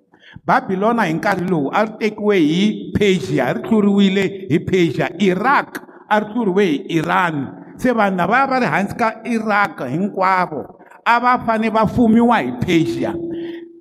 [0.45, 5.11] babilona hi nkarhi lowu a ri tekiwe hi persia ri tluriwile hi persia.
[5.19, 10.63] Iraq a ri tluriwe hi iran se vanhu lava va ri hansi ka iraq hinkwavo
[11.07, 13.15] a va fane va fumiwa hi persia.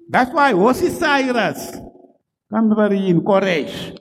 [0.10, 1.82] That's why hosi cyrus
[2.52, 3.22] kambe va ri yini?
[3.22, 3.96] Koresh.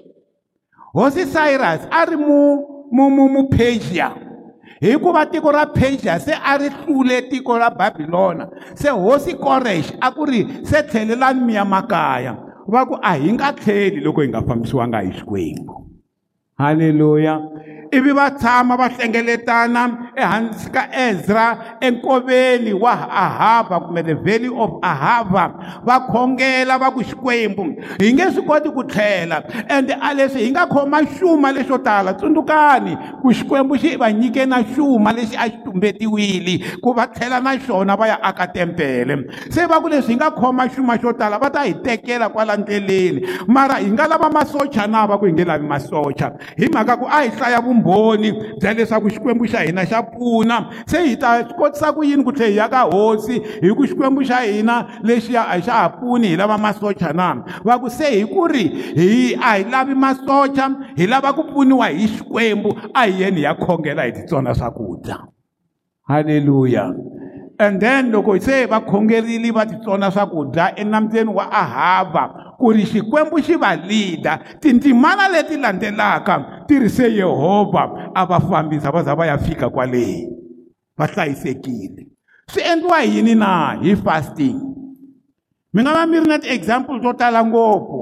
[0.94, 2.38] Hosi cyrus a ri mu
[2.92, 4.12] mu mu mu persia.
[4.82, 8.48] Hikuva tiko ra persia se a ri hlule tiko ra babilona.
[8.74, 12.36] Se hosi koresh a ku ri se tlhelelani mi ya makaya.
[12.68, 15.91] Va ku a hi nga tlheli loko hi nga fambisiwanga hi xikwembu.
[16.62, 17.34] Halleluya
[17.92, 24.80] ivi va tshama va hlengeletana ehansi ka ezra enkoveni wa ahava kumbe the valley of
[24.82, 25.52] ahava.
[25.84, 27.64] Va khongela va ku xikwembu
[28.00, 32.14] hi nge swi koti ku tlhela ende a leswi hi nga khoma xuma lexo tala
[32.14, 37.40] tsundzukani ku xikwembu xi va nyike na xuma lexi a xi tumbetiwile ku va tlhela
[37.40, 41.12] na xona va ya aka tempele se va ku leswi hi nga khoma xuma xo
[41.12, 45.26] tala va ta hi tekela kwala ndleleni mara hi nga lava masocha na va ku
[45.26, 49.64] hi nge lavi masocha hi mhaka ku a hi hlaya vumbhoni bya leswaku xikwembu xa
[49.66, 50.70] hina xa pfuna.
[50.86, 53.40] Se hi ta swi kotisa ku yini ku tlhe hi ya ka hosi?
[53.62, 57.42] Hi ku xikwembu xa hina lexiya a xa ha pfuni hi lava masocha na?
[57.64, 58.64] Va ku se hi ku ri
[58.96, 63.42] hi a hi lavi masocha hi lava ku pfuniwa hi xikwembu a hi yeni hi
[63.44, 65.18] ya khongela hi titsona swakudya.
[66.08, 66.94] Halleluya
[67.62, 73.38] and then loko se va khongerile va titsona swakudya enambyeni wa ahava ku ri xikwembu
[73.38, 79.14] xi va lida tindzimana leti landzelaka ti ri se yehovha a va fambisa va za
[79.14, 80.26] va ya fika kwaleyi
[80.98, 82.06] va hlayisekile.
[82.50, 84.58] Swi endliwa hi yini na hi fasting?
[85.72, 88.00] Mi nga va mi ri na ti-example to tala ngopfu.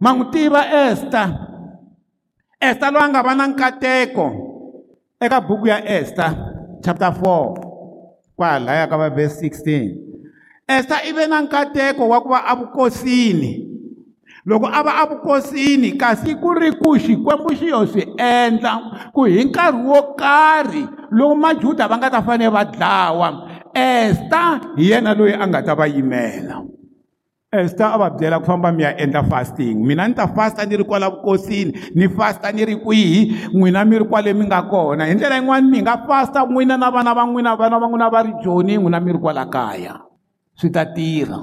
[0.00, 1.28] Ma n'wi tiva ester
[2.60, 4.26] ester loyi a nga va na nkateko
[5.20, 6.32] eka buku ya ester
[6.84, 7.69] chapter 4
[8.40, 10.00] kwalaya ka va verse 16
[10.64, 13.68] esta i ve na nkateko wa ku va evukosini
[14.48, 18.72] loko a va evukosini kasi ku ri ku xikwembu xi yo swi endla
[19.12, 23.28] ku hi nkarhi wo karhi lowu majuda va nga ta fanele va dlawa
[23.76, 26.64] esta hi yena loyi a nga ta va yimela
[27.52, 29.82] esta a va byela ku famba mi ya endla fasting.
[29.82, 33.98] Mina ni ta fasta ni ri kwala vukosini ni fasta ni ri kwihi n'wina mi
[33.98, 35.06] ri kwale mi nga kona.
[35.06, 38.22] Hi ndlela yin'wana mi nga fasta n'wina na vana va n'wina vana va n'wina va
[38.22, 39.98] ri joni n'wina mi ri kwala kaya.
[40.54, 41.42] Swi ta tirha.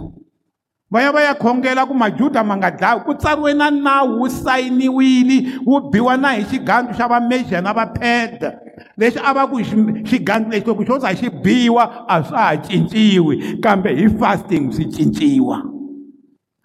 [0.90, 4.30] Va ya va ya khongela ku majuda ma nga dlawi ku tsariwe na nawu wu
[4.30, 8.56] sayiniwile wu biwa na hi xigandlu xa vamexia na vapeda
[8.96, 13.60] lexi a va ku xigandlu lexi loko xo za xi biwa a swa ha cinciwi
[13.60, 15.77] kambe hi fasting swi cinciwa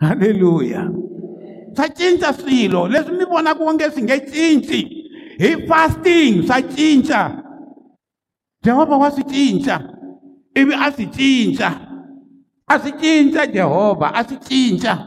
[0.03, 0.91] halleluya
[1.77, 4.81] swa cinca swilo leswi mi vonaka onge swi nge cinci
[5.39, 7.21] hi fasting swa cinca
[8.63, 9.81] jehovha wa swi cinca
[10.55, 11.69] ivi a swi cinca
[12.67, 14.99] a swi cinca jehovha a swi cinca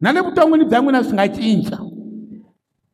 [0.00, 1.78] na le vuton'wini bya n'wina swi nga cinca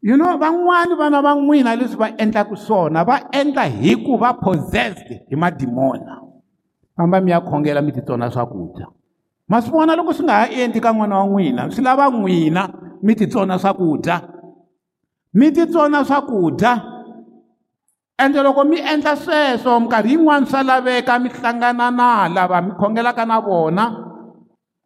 [0.03, 4.35] you know van'wani vana va n'wina leswi va endlaka swona va endla hi ku va
[4.35, 6.21] possessed hi madimona.
[6.97, 8.87] Famba mi ya khongela mi titsona swakudya.
[9.49, 12.63] Ma swi vona loko swi nga ha endli ka n'wana wa n'wina swi lava n'wina
[13.03, 14.17] mi titsona swakudya.
[15.35, 16.73] Mi titsona swakudya
[18.19, 23.27] ende loko mi endla sweswo minkarhi yin'wani swa laveka mi hlangana na lava mi khongelaka
[23.27, 23.85] na vona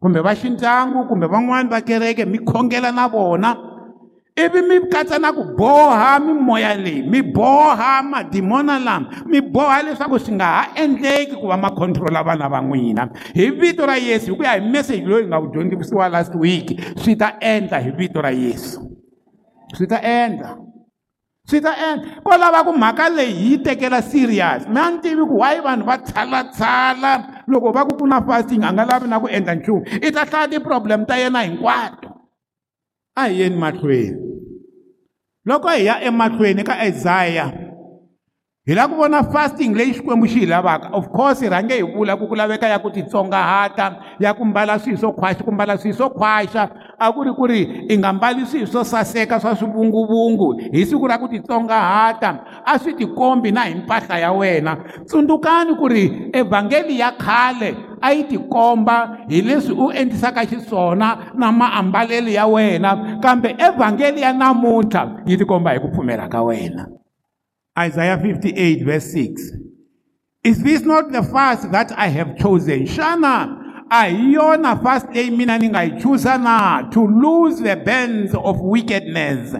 [0.01, 3.68] kumbe va xindyangu kumbe van'wani va kereke mi khongela na vona.
[4.45, 10.19] Ivi mi katsa na ku boha mimoya leyi mi boha madimona lama mi boha leswaku
[10.19, 13.09] swi nga ha endleki ku va ma controla vana va n'wina.
[13.35, 16.35] Hi vito ra yesu hi ku ya hi meseji loyi hi nga wu dyondzisiwa last
[16.35, 18.79] week swi ta endla hi vito ra yesu.
[19.75, 20.55] Swi ta endla.
[21.49, 22.21] Swi ta endla.
[22.23, 24.67] Ko lava ku mhaka leyi hi yi tekela serious.
[24.67, 28.63] Mi a ni tivi ku why vanhu va tshalatshala loko va ku ku na fasting
[28.63, 29.83] a nga lavi na ku endla nchumu.
[29.99, 32.09] I ta hlaya ti-problem ta yena hinkwato.
[33.17, 34.28] A hi yeni mahlweni
[35.49, 37.49] loko hi ya emahlweni ka Isaiah
[38.69, 40.91] hi la ku vona fasting leyi xikwembu xi hi lavaka.
[40.93, 43.87] Of course hi rhange hi vula ku ku laveka ya ku titsongahata
[44.19, 47.45] ya ku mbala swilo swo khwaxa ku mbala swilo swo khwaxa a ku ri ku
[47.47, 50.61] ri i nga mbali swilo swo saseka swa swivunguvungu.
[50.73, 54.77] Hi siku ra ku titsongahata a swi tikombi na hi mpahla ya wena.
[55.05, 61.51] Tsundzukani ku ri evhangeli ya khale a yi tikomba hi leswi u endlisaka xiswona na
[61.51, 66.87] maambalelo ya wena kambe evhangeli ya namuntlha yi tikomba hi ku pfumela ka wena.
[67.87, 69.69] Isaiah 58 verse 6
[70.43, 72.85] Is this not the fast that I have chosen?
[72.87, 76.89] Shana a hi yona fast leyi mina ni nga yi chuza na?
[76.89, 79.55] To lose the bands of wickedness.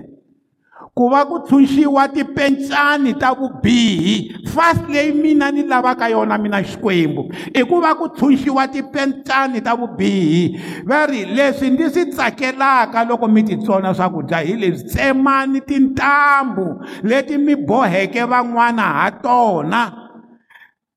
[0.95, 4.47] Ku va ku tshunxiwa tipencani ta vubihi.
[4.49, 7.31] Fast leyi mina ni lavaka yona mina xikwembu.
[7.55, 10.59] I ku va ku tshunxiwa tipencani ta vubihi.
[10.85, 14.89] Va ri leswi ndzi swi tsakelaka loko mi titsona swakudya hi leswi.
[14.89, 20.08] Tsemani tintambu leti mi boheke van'wana ha tona.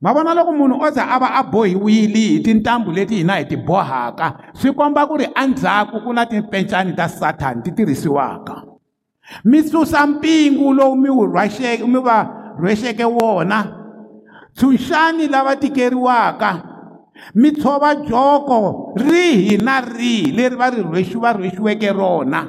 [0.03, 3.45] Ma vona loko munhu o za a va a bohiwile hi tintambu leti hina hi
[3.45, 8.67] ti bohaka swi komba ku ri endzhaku ku na tipencani ta sathani ti tirhisiwaka.
[9.45, 12.27] Mi susa mpingu lowu mi wu rhwaxeke mi va
[12.59, 13.59] rhwexeke wona.
[14.57, 16.51] Tshunxani lava tikeriwaka
[17.35, 22.43] mi tshova joko rihi na rihi leri va ri rhwexi va rhwexiweke rona.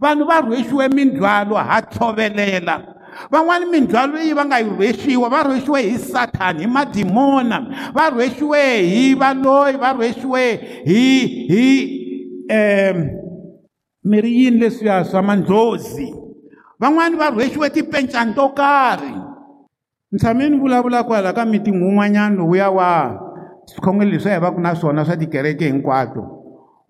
[0.00, 2.99] Vanhu va rhwexiwe mindzhwalo ha tshovelela
[3.30, 7.66] van'wani mindzhwalo leyi va nga yi rhwexiwa va rhwexiwe hi sathani hi madimona.
[7.94, 10.44] Va rhwexiwe hi valoyi va rhwexiwe
[10.84, 11.04] hi
[11.50, 11.66] hi
[12.50, 13.08] um
[14.04, 16.14] mi ri yini leswiya swa mandlozi
[16.80, 19.14] van'wani va rhwexiwe tipencani to karhi.
[20.12, 23.20] Ni tshame ni vulavula kwala ka mitingi wun'wanyana lowuya wa
[23.64, 26.36] swikhongelo leswi hi va ku na swona swa tikereke hinkwato.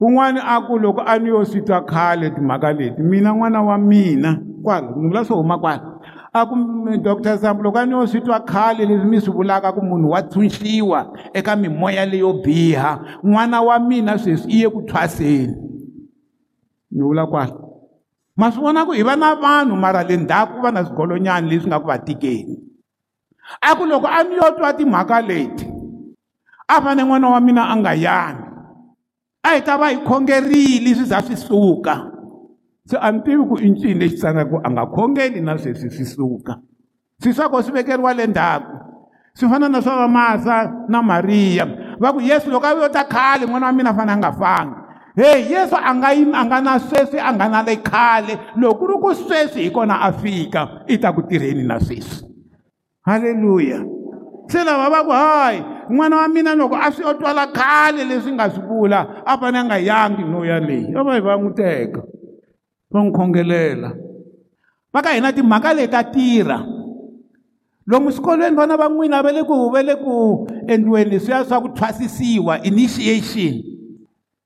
[0.01, 3.79] Un'wana a ku loko a ni yo swi twa khale timhaka leti mina n'wana wa
[3.79, 5.90] mina kwala ni vula swo huma kwala.
[6.33, 6.55] A ku
[7.03, 10.11] dr zambu loko a ni yo swi twa khale leswi mi swi vulaka ku munhu
[10.11, 15.55] wa tshunxiwa eka mimoya leyo biha n'wana wa mina sweswi i ye ku thwaseni
[16.91, 17.59] ni vula kwala
[18.37, 21.67] ma swi vona ku hi va na vanhu mara le ndzhaku va na swigolonyani leswi
[21.67, 22.57] nga ku va tikeni
[23.61, 25.67] a ku loko a ni yo twa timhaka leti
[26.69, 28.47] a fane n'wana wa mina a nga yangi
[29.43, 32.07] a hi ta va hi khongerile swi za swi suka
[32.91, 36.05] se a ni tivi ku i ncini lexi tsangaku a nga khongeli na sweswi swi
[36.05, 36.59] suka
[37.23, 38.75] swi swako swi vekeriwa le ndzhaku
[39.35, 40.57] swi fana na swa vamasa
[40.89, 41.67] na mariya
[42.01, 44.33] va ku yesu loko a yo ta khale n'wana wa mina a fanele a nga
[44.33, 44.75] fangi
[45.17, 48.79] heyi yesu a nga yimi a nga na sweswi a nga na le khale loko
[48.79, 52.27] ku ri ku sweswi hi kona a fika i ta ku tirheni na sweswi
[53.07, 53.87] halleluya
[54.51, 58.35] se lava va ku hayi n'wana wa mina loko a swi o twala khale leswi
[58.35, 61.55] nga swi vula a fanele a nga yangi no yaleyi a va hi va n'wi
[61.55, 62.03] teka
[62.91, 63.91] va n'wi khongelela
[64.93, 66.59] va ka hina timhaka leti ta tirha
[67.87, 71.69] lomu swikolweni vana va n'wina va le ku va le ku endliweni leswiya swa ku
[71.75, 73.63] thwasisiwa initiation.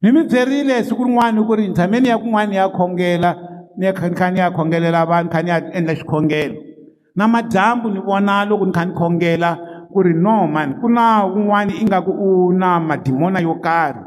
[0.03, 3.37] Ni mi byerile siku rin'wana ku ri ntshameni ya kun'wana ni ya khongela
[3.77, 6.55] ni ya ni kha ni ya khongelela vanhu kha ni ya endla xikhongelo
[7.17, 9.59] namadyambu ni vona loko ni kha ni khongela
[9.93, 14.01] ku ri no mani ku na wun'wana ingaku u na madimona yo karhi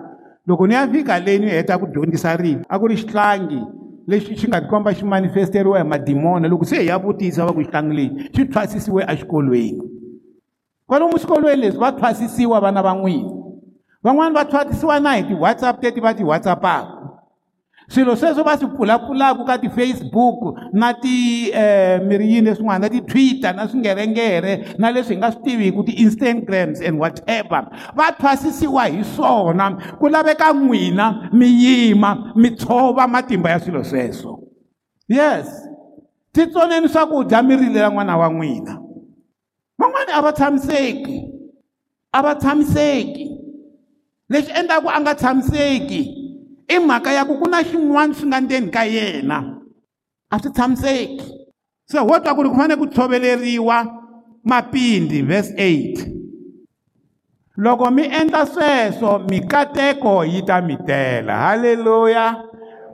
[0.47, 3.61] loko ni ya fika leyi ni heta ku dyondzisa rito a ku ri xihlangi
[4.07, 7.61] lexi xi nga tikomba xi manifesteriwa hi madimona loko se hi ya vutisa va ku
[7.63, 9.81] xihlangi lexi xi thwasisiwe exikolweni.
[10.87, 13.29] Kwalomu xikolweni leswi va thwasisiwa vana va n'wina.
[14.03, 16.97] Van'wani va thwasisiwa na hi ti-whatsapp teti va ti-whatsappaka
[17.87, 23.55] swilo sweswo va swi pfulapfulaka ka ti-facebook na ti um miri yini leswin'wana na ti-twitter
[23.55, 27.67] na swingerengere na leswi hi nga swi tiviki ti-instagrams and whatever.
[27.95, 29.71] Va thwasisiwa hi swona.
[29.99, 34.43] Ku laveka n'wina mi yima mi tshova matimba ya swilo sweswo.
[35.07, 35.47] Yes.
[36.31, 38.81] Titsoneni swakudya mi rilela n'wana wa n'wina.
[39.79, 41.21] Van'wani a va tshamiseki.
[42.13, 43.31] A va tshamiseki.
[44.29, 46.16] Lexi endlaku a nga tshamiseki
[46.67, 49.59] i mhaka ya ku ku na xin'wana swi nga ndzeni ka yena.
[50.31, 51.27] A swi tshamiseki.
[51.87, 53.77] Se ho twa ku ri ku fanele ku tshoveleriwa
[54.43, 56.17] mapindi verse 8
[57.57, 61.33] loko mi endla sweswo mikateko yi ta mi tela.
[61.37, 62.43] Halleluya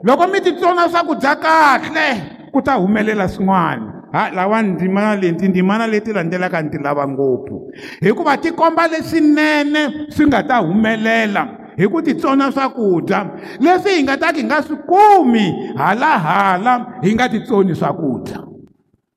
[0.02, 2.08] loko mi titsona swakudya kahle
[2.52, 3.94] ku ta humelela swin'wana.
[4.12, 7.72] Ha lawa ndzimana leyi tindzimana leti landzelaka ni ti lava ngopfu.
[8.00, 11.63] Hikuva ti komba leswinene swi nga ta humelela.
[11.76, 16.72] Hi ku titsona swakudya leswi hi nga ta ki hi nga swi kumi hala hala
[17.02, 18.38] hi nga titsoni swakudya.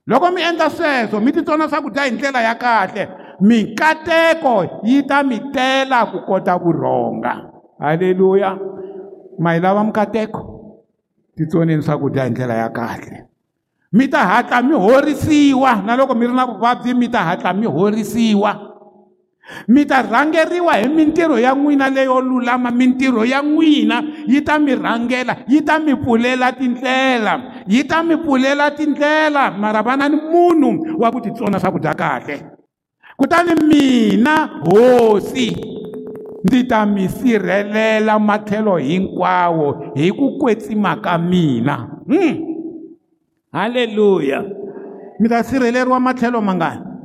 [0.07, 3.09] Loko mi endla sweswo mi titsona swakudya hi ndlela ya kahle
[3.41, 7.33] mikateko yi ta mi tela ku kota ku rhonga.
[7.79, 8.57] Halleluya
[9.39, 10.41] ma yi lava mikateko
[11.37, 13.23] titsoneni swakudya hi ndlela ya kahle.
[13.91, 17.67] Mi ta hatla mi horisiwa na loko mi ri na vuvabyi mi ta hatla mi
[17.67, 18.66] horisiwa.
[19.67, 24.75] Mi ta rhangeriwa hi mintirho ya n'wina leyo lulama mintirho ya n'wina yi ta mi
[24.75, 29.51] rhangela yi ta mi pfulela tindlela yi ta mi pfulela tindlela.
[29.51, 32.43] Mara vana ni munhu wa ku titsona swakudya kahle.
[33.17, 35.55] Kutani mina hosi
[36.43, 41.87] ndzi ta mi sirhelela matlhelo hinkwawo hi ku kwetsima ka mina.
[42.07, 42.35] Hmm.
[43.51, 44.43] halleluya
[45.19, 46.96] mi ta sirheleriwa matlhelo mangani?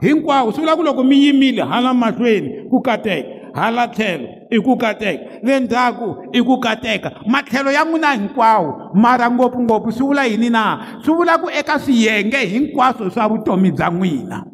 [0.00, 4.76] Hinkwawo swi vula ku loko mi yimile hala mahlweni ku kateka hala tlhelo i ku
[4.76, 10.50] kateka le ndzhaku i ku kateka matlhelo ya n'wina hinkwawo mara ngopfungopfu swi vula yini
[10.50, 10.78] na?
[11.04, 14.44] Swi vula ku eka swiyenge hinkwaswo swa vutomi bya n'wina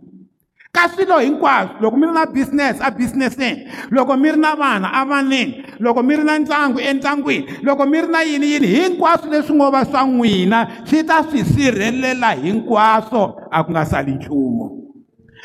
[0.72, 4.90] ka swilo hinkwaswo loko mi ri na business a businesseni loko mi ri na vana
[4.92, 8.52] a vaneni loko mi ri na ndyangu endyangwini loko mi ri na yini?
[8.52, 13.86] Yini hinkwaswo leswi ngo va swa n'wina swi ta swi sirhelela hinkwaswo a ku nga
[13.86, 14.83] sali nchumu.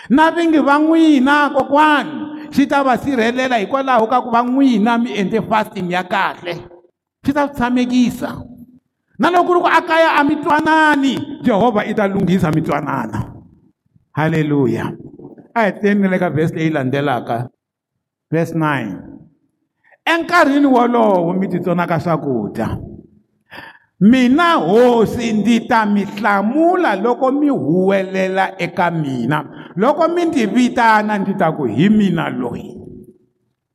[0.10, 5.14] Na vingi va n'wina kokwani swi ta va sirhelela hikwalaho ka ku va n'wina mi
[5.14, 6.56] endle fasting ya kahle.
[7.26, 8.30] Swi ta swi tshamekisa.
[9.20, 13.36] Na loko ri ku a kaya a mi twanani jehovha i ta lunghisa mi twanana.
[14.16, 14.96] Halleluya
[15.56, 17.50] a hi teni le ka vhesi leyi landzelaka
[18.32, 19.10] verse 9
[20.06, 22.78] enkarhini wolowo mi titsonaka swakudya.
[24.00, 31.18] Mina hosi ndzi ta mi hlamula loko mi huwelela eka mina loko mi ndzi vitana
[31.18, 32.78] ndzi ta ku hi mina loyi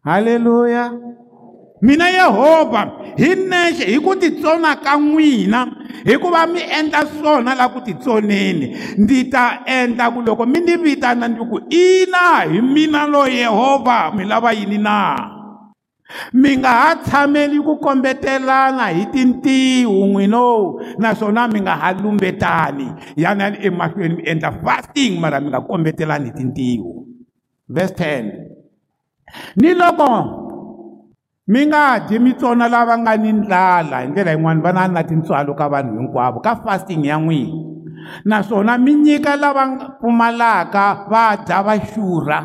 [0.05, 0.93] halleluya
[1.83, 5.67] mina yehovha hi nexe hi ku titsona ka n'wina
[6.05, 11.29] hikuva mi endla swona la ku titsoneni ndzi ta endla ku loko mi ndzi vitana
[11.29, 15.31] ndzi ku ina hi mina loyi yehovha mi lava yini na?
[16.37, 23.17] Mi nga ha tshameli ku kombetelana hi tintiho n'wino naswona mi nga ha lumbetani.
[23.17, 27.09] Yanani emahlweni mi endla fasting mara mi nga kombetelani hi tintiho.
[27.69, 30.11] Verse 10 ni loko
[31.49, 35.57] mi nga dyi mitsona lava nga ni ndlala hi ndlela yin'wana va na na tintswalo
[35.57, 37.73] ka vanhu hinkwavo ka fasting ya n'wina.
[38.29, 42.41] Naswona mi nyika lava pfumalaka va dya va xurha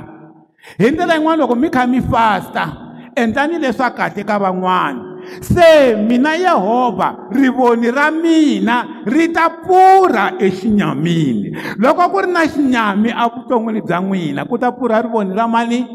[0.79, 2.88] hi ndlela yin'wana loko mi kha mi fasta
[3.23, 5.19] endlani leswa kahle ka van'wana.
[5.41, 11.77] Se mina yehovha rivoni ra mina ri ta pfurha exinyamini.
[11.77, 15.85] Loko ku ri na xinyami evuton'wini bya n'wina ku ta pfurha rivoni ra mani?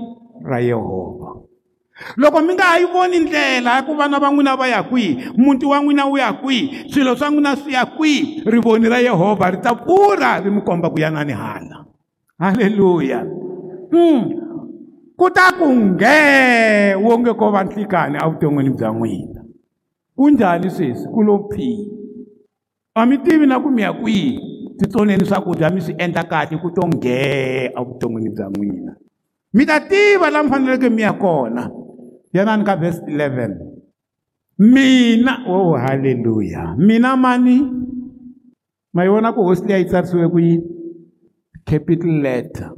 [0.45, 1.35] Ra yehovha
[2.17, 5.39] loko mi nga ha yi voni ndlela ya ku vana va n'wina va ya kwihi
[5.39, 9.51] muti wa n'wina wu ya kwihi swilo swa n'wina swi ya kwihi rivoni ra yehovha
[9.51, 11.87] ri ta pfurha ri mi komba ku yanani hala.
[12.39, 13.25] Halleluya
[13.93, 14.44] mm.
[15.19, 19.41] Ku ta ku nghe wonge ko va nhlikani evuton'wini bya n'wina
[20.17, 21.89] ku njhani sweswi ku lo phihi
[22.95, 24.41] a mi tivi na ku mi ya kwihi
[24.79, 28.93] titsoneni swakudya mi swi endla kahle ku to nghe evuton'wini bya n'wina
[29.55, 31.71] mi ta tiva laha mi faneleke mi ya kona
[32.35, 33.75] yanani ka verse 11
[34.59, 37.59] mina oh halleluya mina mani?
[38.95, 40.65] Ma yi vona ku hosi leyi a yi tsarisiwe ku yini
[41.67, 42.71] capital letter.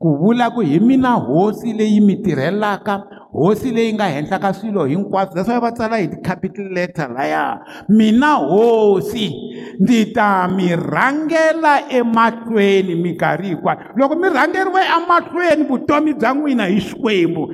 [0.00, 3.04] Ku vula ku hi mina hosi leyi mi tirhelaka
[3.36, 7.60] hosi leyi nga henhla ka swilo hinkwaswo that's why va tsala hi ti-capital letter laya.
[7.88, 9.28] Mina hosi
[9.76, 13.92] ndzi ta mi rhangela emahlweni minkarhi hinkwayo.
[13.96, 17.52] Loko mi rhangeriwe emahlweni vutomi bya n'wina hi xikwembu.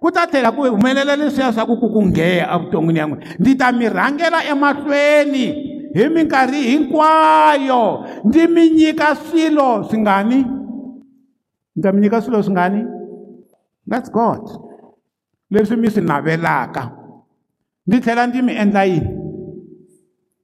[0.00, 3.24] Ku ta tlhela ku humelela leswiya swa ku ku ku ngheha evuton'wini ya n'wina.
[3.38, 5.46] Ndzi ta mi rhangela emahlweni
[5.92, 8.08] hi minkarhi hinkwayo.
[8.24, 10.24] Ndzi mi nyika swilo swi nga
[11.76, 12.84] ni ta mi nyika swilo swi nga ni
[13.86, 14.40] that's god.
[15.50, 16.90] Leswi mi swi navelaka.
[17.86, 19.10] Ndzi tlhela ndzi mi endla yini?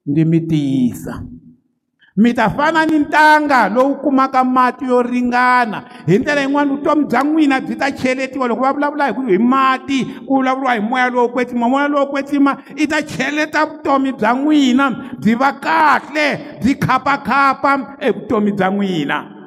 [0.06, 1.22] Ndzi mi tiyisa.
[2.16, 5.84] Mi ta fana ni ntanga lowu kumaka mati yo ringana.
[6.06, 8.48] Hi ndlela yin'wana vutomi bya n'wina byi ta cheletiwa.
[8.48, 12.56] Loko va vulavula hi hi mati ku vulavuriwa hi moya lowo kwetsima moya lowo kwetsima
[12.76, 14.90] i ta cheleta vutomi bya n'wina.
[15.18, 19.39] Byi va kahle byi khapakhapa evutomi bya n'wina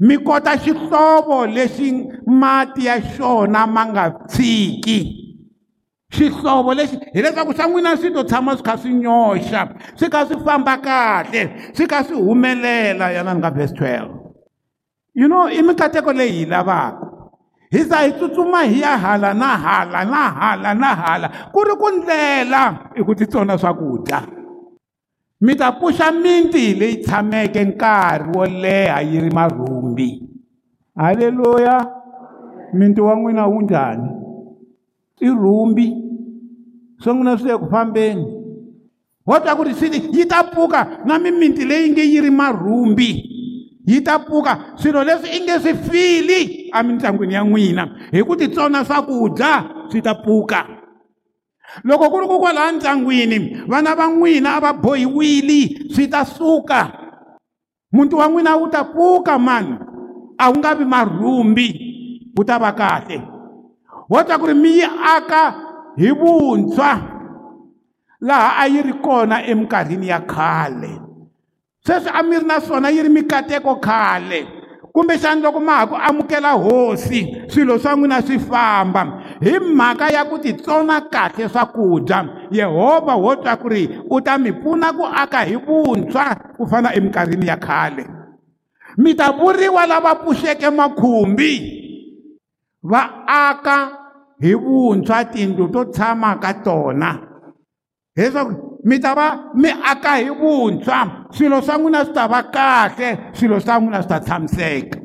[0.00, 5.20] mi kota xihlovo lexi mati ya xona ma nga tshiki.
[6.12, 10.36] Xihlovo lexi hileswaku swa n'wina swi to tshama swi kha swi nyoxa swi kha swi
[10.44, 11.42] famba kahle
[11.74, 14.08] swi kha swi humelela yanani ka verse 12
[15.14, 17.10] you know i mikateko leyi hi lavaka.
[17.70, 21.74] Hi za hi tsutsuma hi ya hala na hala na hala na hala ku ri
[21.76, 24.43] ku ndlela i ku titsona swakudya.
[25.40, 30.22] Mi ta pfuxa miti leyi tshameke nkarhi wo leha yi ri marhumbi.
[30.96, 31.86] Halleluya
[32.72, 34.08] miti wa n'wina wu njhani?
[35.20, 35.86] I rhumbi.
[36.98, 38.24] Swa n'wina swi le ku fambeni.
[39.26, 43.30] Wo twa ku ri swi yi ta pfuka na mimiti leyi nge yi ri marhumbi.
[43.86, 47.84] Yi ta pfuka swilo leswi i nge swi fili emindyangwini ya n'wina.
[48.12, 50.66] Hi ku titsona swakudya swi ta pfuka
[51.82, 56.92] loko ku ri ku kwalaha ndyangwini vana va n'wina a va bohiwile swi ta suka.
[57.92, 59.78] Muti wa n'wina wu ta pfuka mani
[60.38, 61.68] a wu nga vi marhumbi
[62.36, 63.22] wu ta va kahle.
[64.08, 65.42] Wo ta ku ri mi yi aka
[65.96, 66.90] hi vuntshwa
[68.20, 71.00] laha a yi ri kona eminkarhini ya khale.
[71.86, 74.46] Sweswi a mi ri na swona yi ri mikateko khale.
[74.94, 79.22] Kumbexani loko ma ha ku amukela hosi swilo swa n'wina swi famba.
[79.44, 84.52] Hi mhaka ya ku titsona kahle swakudya yehovha wo twa ku ri u ta mi
[84.52, 88.04] pfuna ku aka hi vuntshwa ku fana eminkarhini ya khale.
[88.96, 91.52] Mi ta vuriwa lava pfuxeke makhumbi
[92.82, 93.78] va aka
[94.40, 97.10] hi vuntshwa tindlu to tshama ka tona.
[98.16, 103.08] Leswaku mi ta va mi aka hi vuntshwa swilo swa n'wina swi ta va kahle
[103.36, 104.98] swilo swa n'wina swi ta tshamiseka.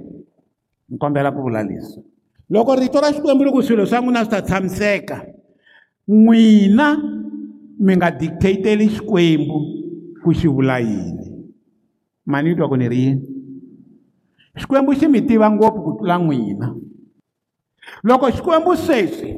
[0.89, 2.08] Ni kombela ku vula leswi.
[2.49, 5.17] Loko rito ra xikwembu ri ku swilo swa n'wina swi ta tshamiseka
[6.07, 6.97] n'wina
[7.79, 9.57] mi nga dictateli xikwembu
[10.23, 11.25] ku xi vula yini?
[12.25, 13.23] Mani yi twa ku ni ri yini?
[14.57, 16.73] Xikwembu xi mi tiva ngopfu ku tlula n'wina.
[18.03, 19.37] Loko xikwembu sweswi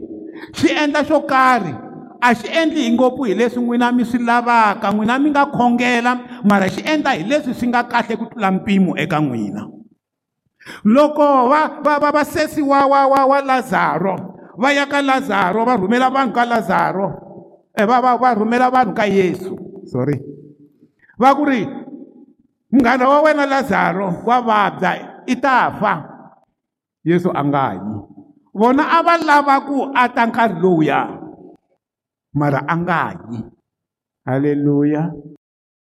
[0.57, 1.74] xi endla xo karhi
[2.22, 6.12] a xi endli hi ngopfu hi leswi n'wina mi swi lavaka n'wina mi nga khongela
[6.47, 9.71] mara xi endla hi leswi swi nga kahle ku tlula mpimo eka n'wina.
[10.86, 14.16] Loko va va va vasesi wa wa wa wa lazaro
[14.57, 17.07] va ya ka lazaro va rhumela vanhu ka lazaro
[17.74, 19.55] eh, va va va rhumela vanhu ka yesu.
[19.89, 20.18] Sorry.
[21.18, 21.66] Va ku ri
[22.72, 25.93] munghana wa wena lazaro wa vabya i ta fa?
[27.01, 27.95] Yesu a nga yi.
[28.53, 30.99] Vona a va lava ku a ta nkarhi lowuya
[32.38, 33.39] mara a nga yi.
[34.28, 35.03] Halleluya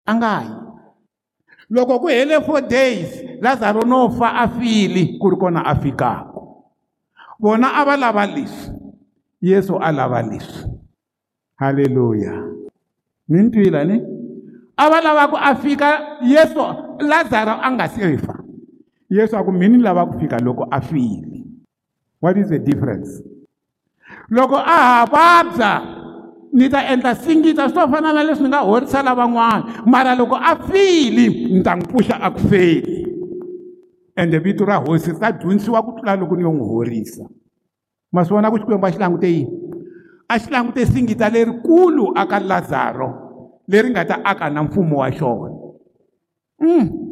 [0.06, 0.69] a nga yi.
[1.70, 6.26] Loko ku hele four days lazaro no fa a fili ku ri kona a fikaka.
[7.40, 8.76] Vona a va lava leswi.
[9.40, 10.68] Yesu a lava leswi.
[11.56, 12.34] Halleluya
[13.30, 13.96] mi ni twila ni?
[14.76, 16.60] A va lava ku a fika yesu
[17.00, 18.34] lazaro a nga se fa.
[19.08, 21.46] Yesu a ku mi ni lava ku fika loko a file.
[22.20, 23.22] What is the difference?
[24.28, 25.72] Loko a ha vabya
[26.53, 30.36] ni ta endla singita swi to fana na leswi ni nga horisa lavan'wana mara loko
[30.36, 33.07] a fili ni ta n'wi pfuxa a ku feli.
[34.16, 37.24] Ende vito ra hosi ta dyondzisiwa ku tlula loko ni yo n'wi horisa.
[38.12, 39.51] Ma swi vona ku xikwembu a xi langute yini?
[40.28, 43.09] A xi langute singita lerikulu aka lazaro
[43.68, 45.51] leri nga ta aka na mfumo wa xona.
[46.61, 47.09] Mm.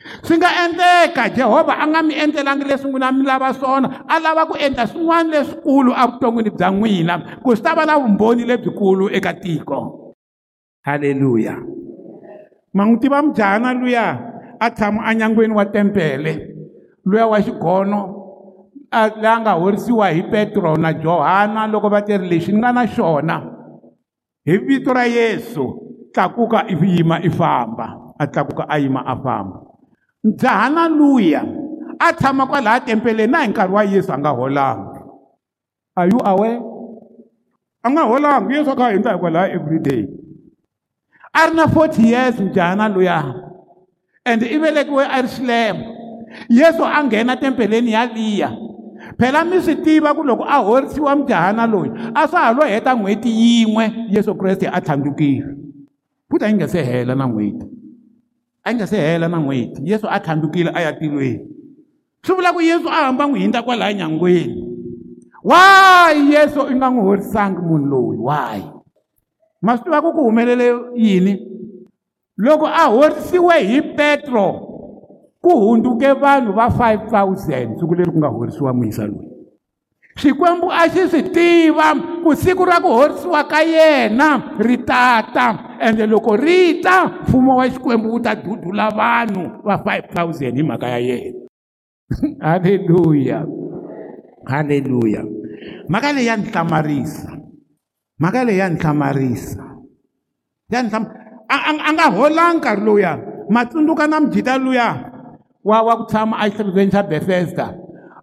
[0.00, 4.48] Swi nga endleka jehovha a nga mi endlelangi leswi n'wina mi lava swona a lava
[4.48, 9.36] ku endla swin'wana leswikulu evuton'wini bya n'wina ku swi ta va na vumbhoni lebyikulu eka
[9.36, 9.78] tiko
[10.88, 11.60] halleluya
[12.72, 14.06] ma n'wi tiva mujahana luya
[14.56, 16.32] a tshama anyangweni wa tempele
[17.04, 18.00] luya wa xigono
[18.90, 22.88] a la nga horisiwa hi petro na johana loko va teri lexi ni nga na
[22.88, 23.36] xona
[24.48, 25.76] hi vito ra yesu
[26.12, 29.69] tlakuka i yima i famba a tlakuka a yima a famba
[30.24, 31.44] njhana luya
[31.98, 35.00] a tshama kwalaha tempeleni na hi nkarhi wa yesu a nga holangi
[35.96, 36.60] are you aware?
[37.82, 40.08] A nga holangi yesu a kha a hundza hikwalaha everyday
[41.32, 43.34] a ri na forty years njhana luya
[44.24, 45.84] and i velekiwe a ri xilema
[46.48, 48.50] yesu a nghena tempeleni yaliya
[49.18, 52.94] phela mi swi tiva ku loko a horisiwa mujahana loyi a swa ha lo heta
[52.94, 55.56] n'hweti yin'we yesu kreste a tlhandlukile.
[56.30, 57.79] Futhi a yi nga se hela na n'hweti
[58.70, 61.42] a nga se hela na n'hweti yesu a tlhandlukile a ya tilweni.
[62.22, 64.62] Swi vula ku yesu a hamba n'wi hindza kwalaya nyangweni.
[65.42, 68.58] Why yesu i nga n'wi horisangi munhu loyi why?
[69.62, 71.34] Ma swi tiva ku ku humelele yini?
[72.38, 74.46] Loko a horisiwe hi petro
[75.42, 79.28] ku hundzuke vanhu va 5000 siku leri ku nga horisiwa muyisa loyi.
[80.14, 86.06] Xikwembu a xi swi tiva ku siku ra ku horisiwa ka yena ri tata ende
[86.06, 90.98] loko ri ta mfumo wa xikwembu wu ta dudula vanhu va 5000 hi mhaka ya
[90.98, 91.40] yena.
[92.46, 93.46] Halleluya
[94.46, 95.24] halleluya
[95.88, 97.30] mhaka leyi ya ni hlamarisa
[98.18, 99.64] mhaka leyi ya ni hlamarisa.
[100.70, 101.06] Ya ni hlam
[101.48, 103.12] a nga holangi nkarhi lowuya
[103.50, 105.10] ma tsundzuka na mujita luya
[105.64, 107.74] wa wa ku tshama exirheni xa bethesda.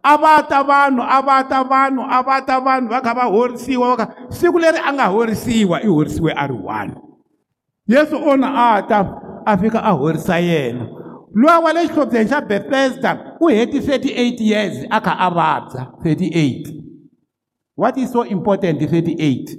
[0.04, 3.26] A va ta vanhu a va ta vanhu a va ta vanhu va kha va
[3.28, 6.94] horisiwa va kha siku leri a nga horisiwa i horisiwe a ri one.
[7.88, 9.00] Yesu ona a ta
[9.46, 10.88] a fika a horisa yena.
[11.34, 16.74] Luwa wa le xihlobyeni xa bethesda u heti 38 years a kha a vabya 38
[17.76, 19.56] what is so important 38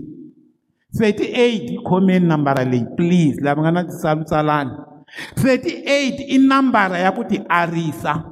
[0.95, 4.71] 38 khomeni nambara leyi please lava nga na tisalutsalani
[5.35, 8.25] 38 i nambara ya ku ti arisa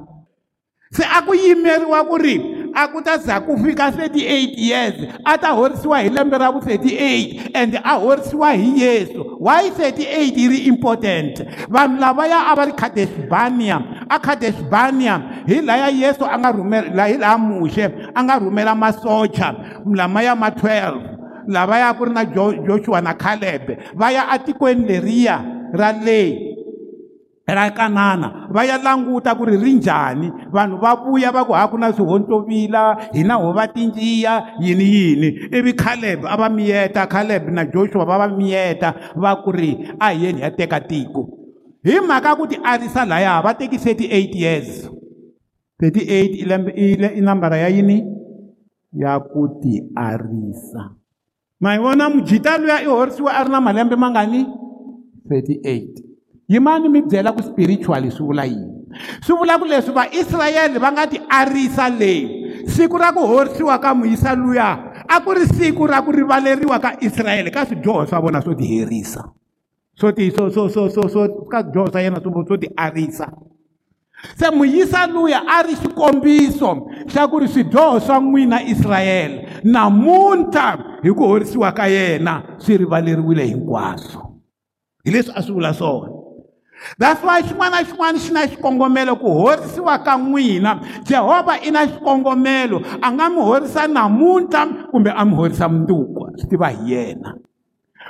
[0.91, 2.35] se a ku yimeriwa ku ri
[2.77, 6.59] a ku ta za ku fika 38 years a ta horisiwa hi lembe ra vu
[6.61, 9.37] 38 and a horisiwa hi yesu.
[9.39, 11.41] Why 38 yi ri important?
[11.69, 15.17] Vanhu lavaya a va ri kadesbania a kadesbania
[15.47, 19.55] hi laya yesu a nga rhumela hi laha muxe a nga rhumela masocha
[19.85, 23.73] lamaya ma 12 lavaya ku ri na joshua na caleb.
[23.95, 25.41] Va ya atikweni leriya
[25.73, 26.56] ra leyi
[27.47, 30.27] ra kanana va ya languta ku ri ri njhani?
[30.51, 35.29] Vanhu va vuya va ku ha ku na swihontovila hina ho va tinjiya yini yini?
[35.55, 40.11] Ivi caleb a va miyeta caleb na joshua va va miyeta va ku ri a
[40.11, 41.23] hi yeni ya teka tiko.
[41.83, 44.89] Hi mhaka ku ti arisa laya va teki 38 years.
[45.79, 48.03] 38 i nambara ya yini?
[48.91, 50.99] Ya ku ti arisa
[51.59, 54.45] ma hi vona mujita luya i horisiwa a ri na malembe mangani?
[55.31, 56.06] 38
[56.47, 58.87] yimani mi byela ku spiritually swi vula yini?
[59.21, 63.93] Swi vula ku leswi vaisrayele va nga ti arisa leyi siku ra ku horisiwa ka
[63.95, 68.41] muyisa luya a ku ri siku ra ku rivaleriwa ka israyele ka swidyoho swa vona
[68.41, 69.27] swo ti herisa.
[69.95, 73.27] Swo ti so so so so so ka swidyoho swa yena swo ti arisa.
[74.35, 81.11] Se muyisa luya a ri xikombiso xa ku ri swidyoho swa n'wina israyele namuntlha hi
[81.11, 84.39] ku horisiwa ka yena swi rivaleriwile hinkwaswo.
[85.03, 86.16] Hi leswi a swi vula swona
[86.97, 90.81] that's why xin'wana na xin'wana xi na xikongomelo ku horisiwa ka n'wina.
[91.03, 96.49] Jehovha i na xikongomelo a nga mi horisa namuntlha kumbe a mi horisa mundzuku swi
[96.49, 97.33] tiva hi yena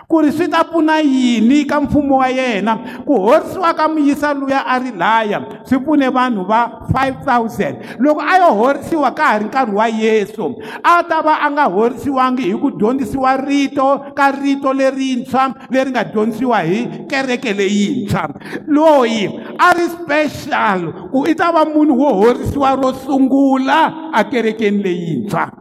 [0.08, 3.04] ku ri swi ta pfuna yini ka mfumo wa yena?
[3.06, 8.38] Ku horisiwa ka muyisa luya a ri laya swi pfune vanhu va 5000 loko a
[8.40, 12.56] yo horisiwa ka ha ri nkarhi wa yesu a ta va a nga horisiwangi hi
[12.56, 18.32] ku dyondzisiwa rito ka rito lerintshwa leri nga dyondzisiwa hi kereke leyintshwa.
[18.68, 19.28] Loyi
[19.60, 25.52] a ri special ku i ta va munhu wo horisiwa ro sungula a kerekeni leyintshwa.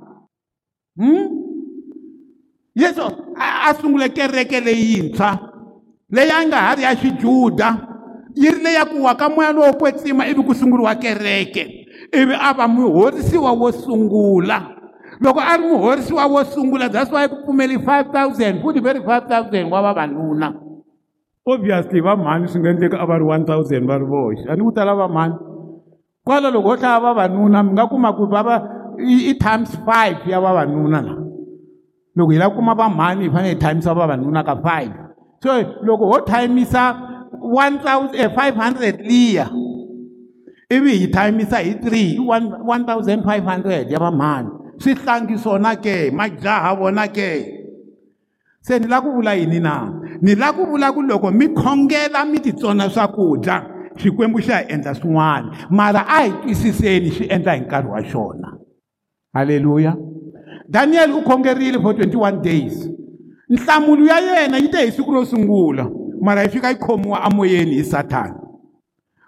[0.97, 1.46] Hmm?
[2.77, 3.03] Yesu
[3.41, 5.39] a sungule kereke leyintshwa
[6.13, 7.69] leyi a nga ha ri ya xijuda
[8.37, 12.53] yi ri leya ku wa ka moya lowo kwetsima ivi ku sunguriwa kereke ivi a
[12.53, 14.77] va muhorisiwa wo sungula.
[15.21, 19.71] Loko a ri muhorisiwa wo sungula that's why ku pfumeli 5000 futhi ve ri 5000
[19.71, 20.55] wa vavanuna.
[21.47, 24.45] Obviously va mhani swi nga endleka a va ri 1000 va ri voxe.
[24.49, 25.35] A ni ku tala va mhani?
[26.25, 28.57] Kwala loko ho hlaya vavanuna mi nga kuma ku va va
[29.01, 31.26] i times 5 ya vavanuna la
[32.17, 35.07] loko hi lava ku kuma va mhani hi fanele hi thayimisa vavanuna ka 5
[35.43, 39.51] so loko ho thayimisa 1500 liya.
[40.71, 44.49] Ivi hi thayimisa hi 3 1500 ya vamhani
[44.79, 47.53] swihlangi swona ke majaha vona ke.
[48.61, 49.93] Se ni lava ku vula yini na?
[50.21, 53.63] Ni lava ku vula ku loko mi khongela mi titsona swakudya
[53.97, 58.59] xikwembu xa hi endla swin'wana mara a hi twisiseni swi endla hi nkarhi wa xona.
[59.35, 59.97] Halleluya
[60.69, 62.89] Daniel u khongerile for 21 days.
[63.51, 65.91] Nhlamulo ya yena yi te hi siku ro sungula
[66.21, 68.35] mara yi fika yi khomiwa amoyeni hi Satan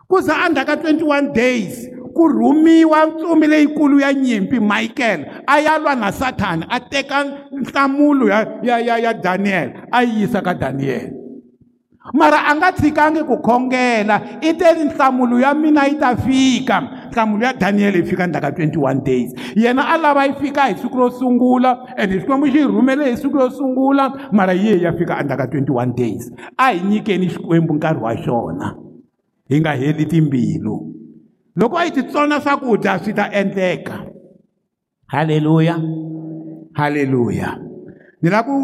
[0.09, 5.79] ku za endzhaku ka 21 days ku rhumiwa ntsumi leyikulu ya nyimpi Michael a ya
[5.79, 10.55] lwa na Satan a teka nhlamulo ya ya ya, ya Daniel a yi yisa ka
[10.55, 11.13] Daniel.
[12.15, 17.11] Mara a nga tshikangi ku khongela i te nhlamulo ya mina yi ta fika.
[17.11, 19.35] Nhlamulo ya Daniel yi fika ndzhaku ka 21 days.
[19.57, 23.17] Yena a lava yi fika hi siku ro sungula and xikwembu xi hi rhumele hi
[23.17, 26.31] siku ro sungula mara yi ye ya fika endzhaku ka 21 days.
[26.57, 28.75] A hi nyikeni xikwembu nkarhi wa xona.
[29.49, 30.95] Hi nga heli timbilu.
[31.57, 34.05] Loko a hi titsona swakudya swi ta endleka.
[35.09, 35.77] Halleluya
[36.79, 37.59] halleluya
[38.23, 38.55] ni lava ku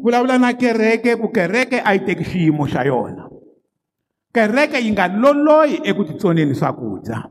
[0.00, 3.28] vulavula na kereke ku kereke a yi teki xiyimo xa yona.
[4.32, 7.28] Kereke yi nga lolohi eku titsoneni swakudya.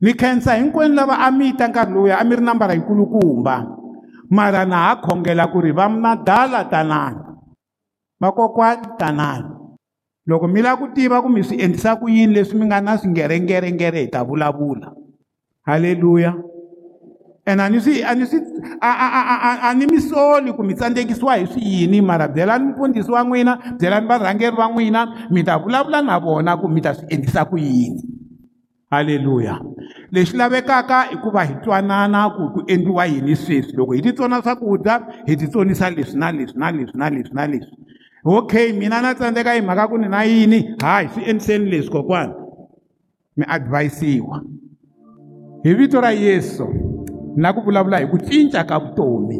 [0.00, 3.66] Ni khensa hinkwenu lava a mi ta nkarhi lowuya a mi ri nambara yikulukumba
[4.30, 7.18] mara na ha khongela ku ri va madala tanani
[8.20, 9.50] vakokwani tanani.
[10.28, 12.98] Loko mi lava ku tiva ku mi swi endlisa ku yini leswi mi nga na
[13.00, 14.92] swingerengerengere hi ta vulavula.
[15.66, 16.36] Halleluya
[17.48, 18.40] ene a ni swi a ni swi
[18.80, 22.72] a a a a a ni mi soli ku mi tsandzekisiwa hi swiyini mara byelani
[22.72, 26.94] mfundhisi wa n'wina byelani varhangeri va n'wina mi ta vulavula na vona ku mi ta
[26.94, 28.02] swi endlisa ku yini.
[28.90, 29.60] Halleluya
[30.12, 33.76] lexi lavekaka i ku va hi twanana ku ku endliwa yini sweswi.
[33.76, 37.76] Loko hi titsona swakudya hi titsonisa leswi na leswi na leswi na leswi na leswi.
[38.24, 40.74] Okay mina na tsandzeka hi mhaka ku ni na yini?
[40.80, 42.32] Hayi swi endliseni leswi kokwani
[43.36, 44.42] mi advayisiwa
[45.64, 46.68] hi vito ra yesu
[47.36, 49.38] na ku vulavula hi ku cinca ka vutomi.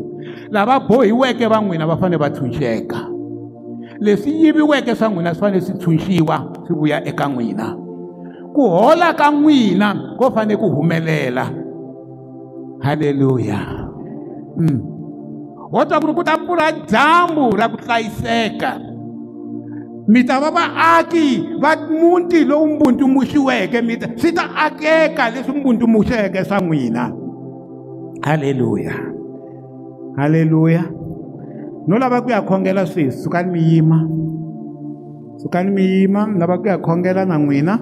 [0.51, 3.01] Lava bohiweke va n'wina va fanele va tshunxeka.
[4.01, 6.37] Leswi yiviweke swa n'wina swi fanele swi tshunxiwa
[6.67, 7.77] swi vuya eka n'wina.
[8.55, 11.51] Ku hola ka n'wina ko fanele ku humelela.
[12.81, 13.59] Halleluya
[14.57, 14.81] mm.
[15.73, 18.79] ho twa ku ri ku ta pfula dyambu ra ku hlayiseka.
[20.09, 26.45] Mi ta va vaaki va muti lowu mbundzumuxiweke mi ta swi ta akeka leswi mbundzumuxeke
[26.45, 27.18] swa n'wina
[28.23, 28.95] halleluya
[30.17, 30.83] halleluya
[31.89, 33.13] no lava ku ya khongela sweswi?
[33.25, 33.99] Sukani mi yima
[35.41, 37.79] sukani mi yima ni lava ku ya khongela na n'wina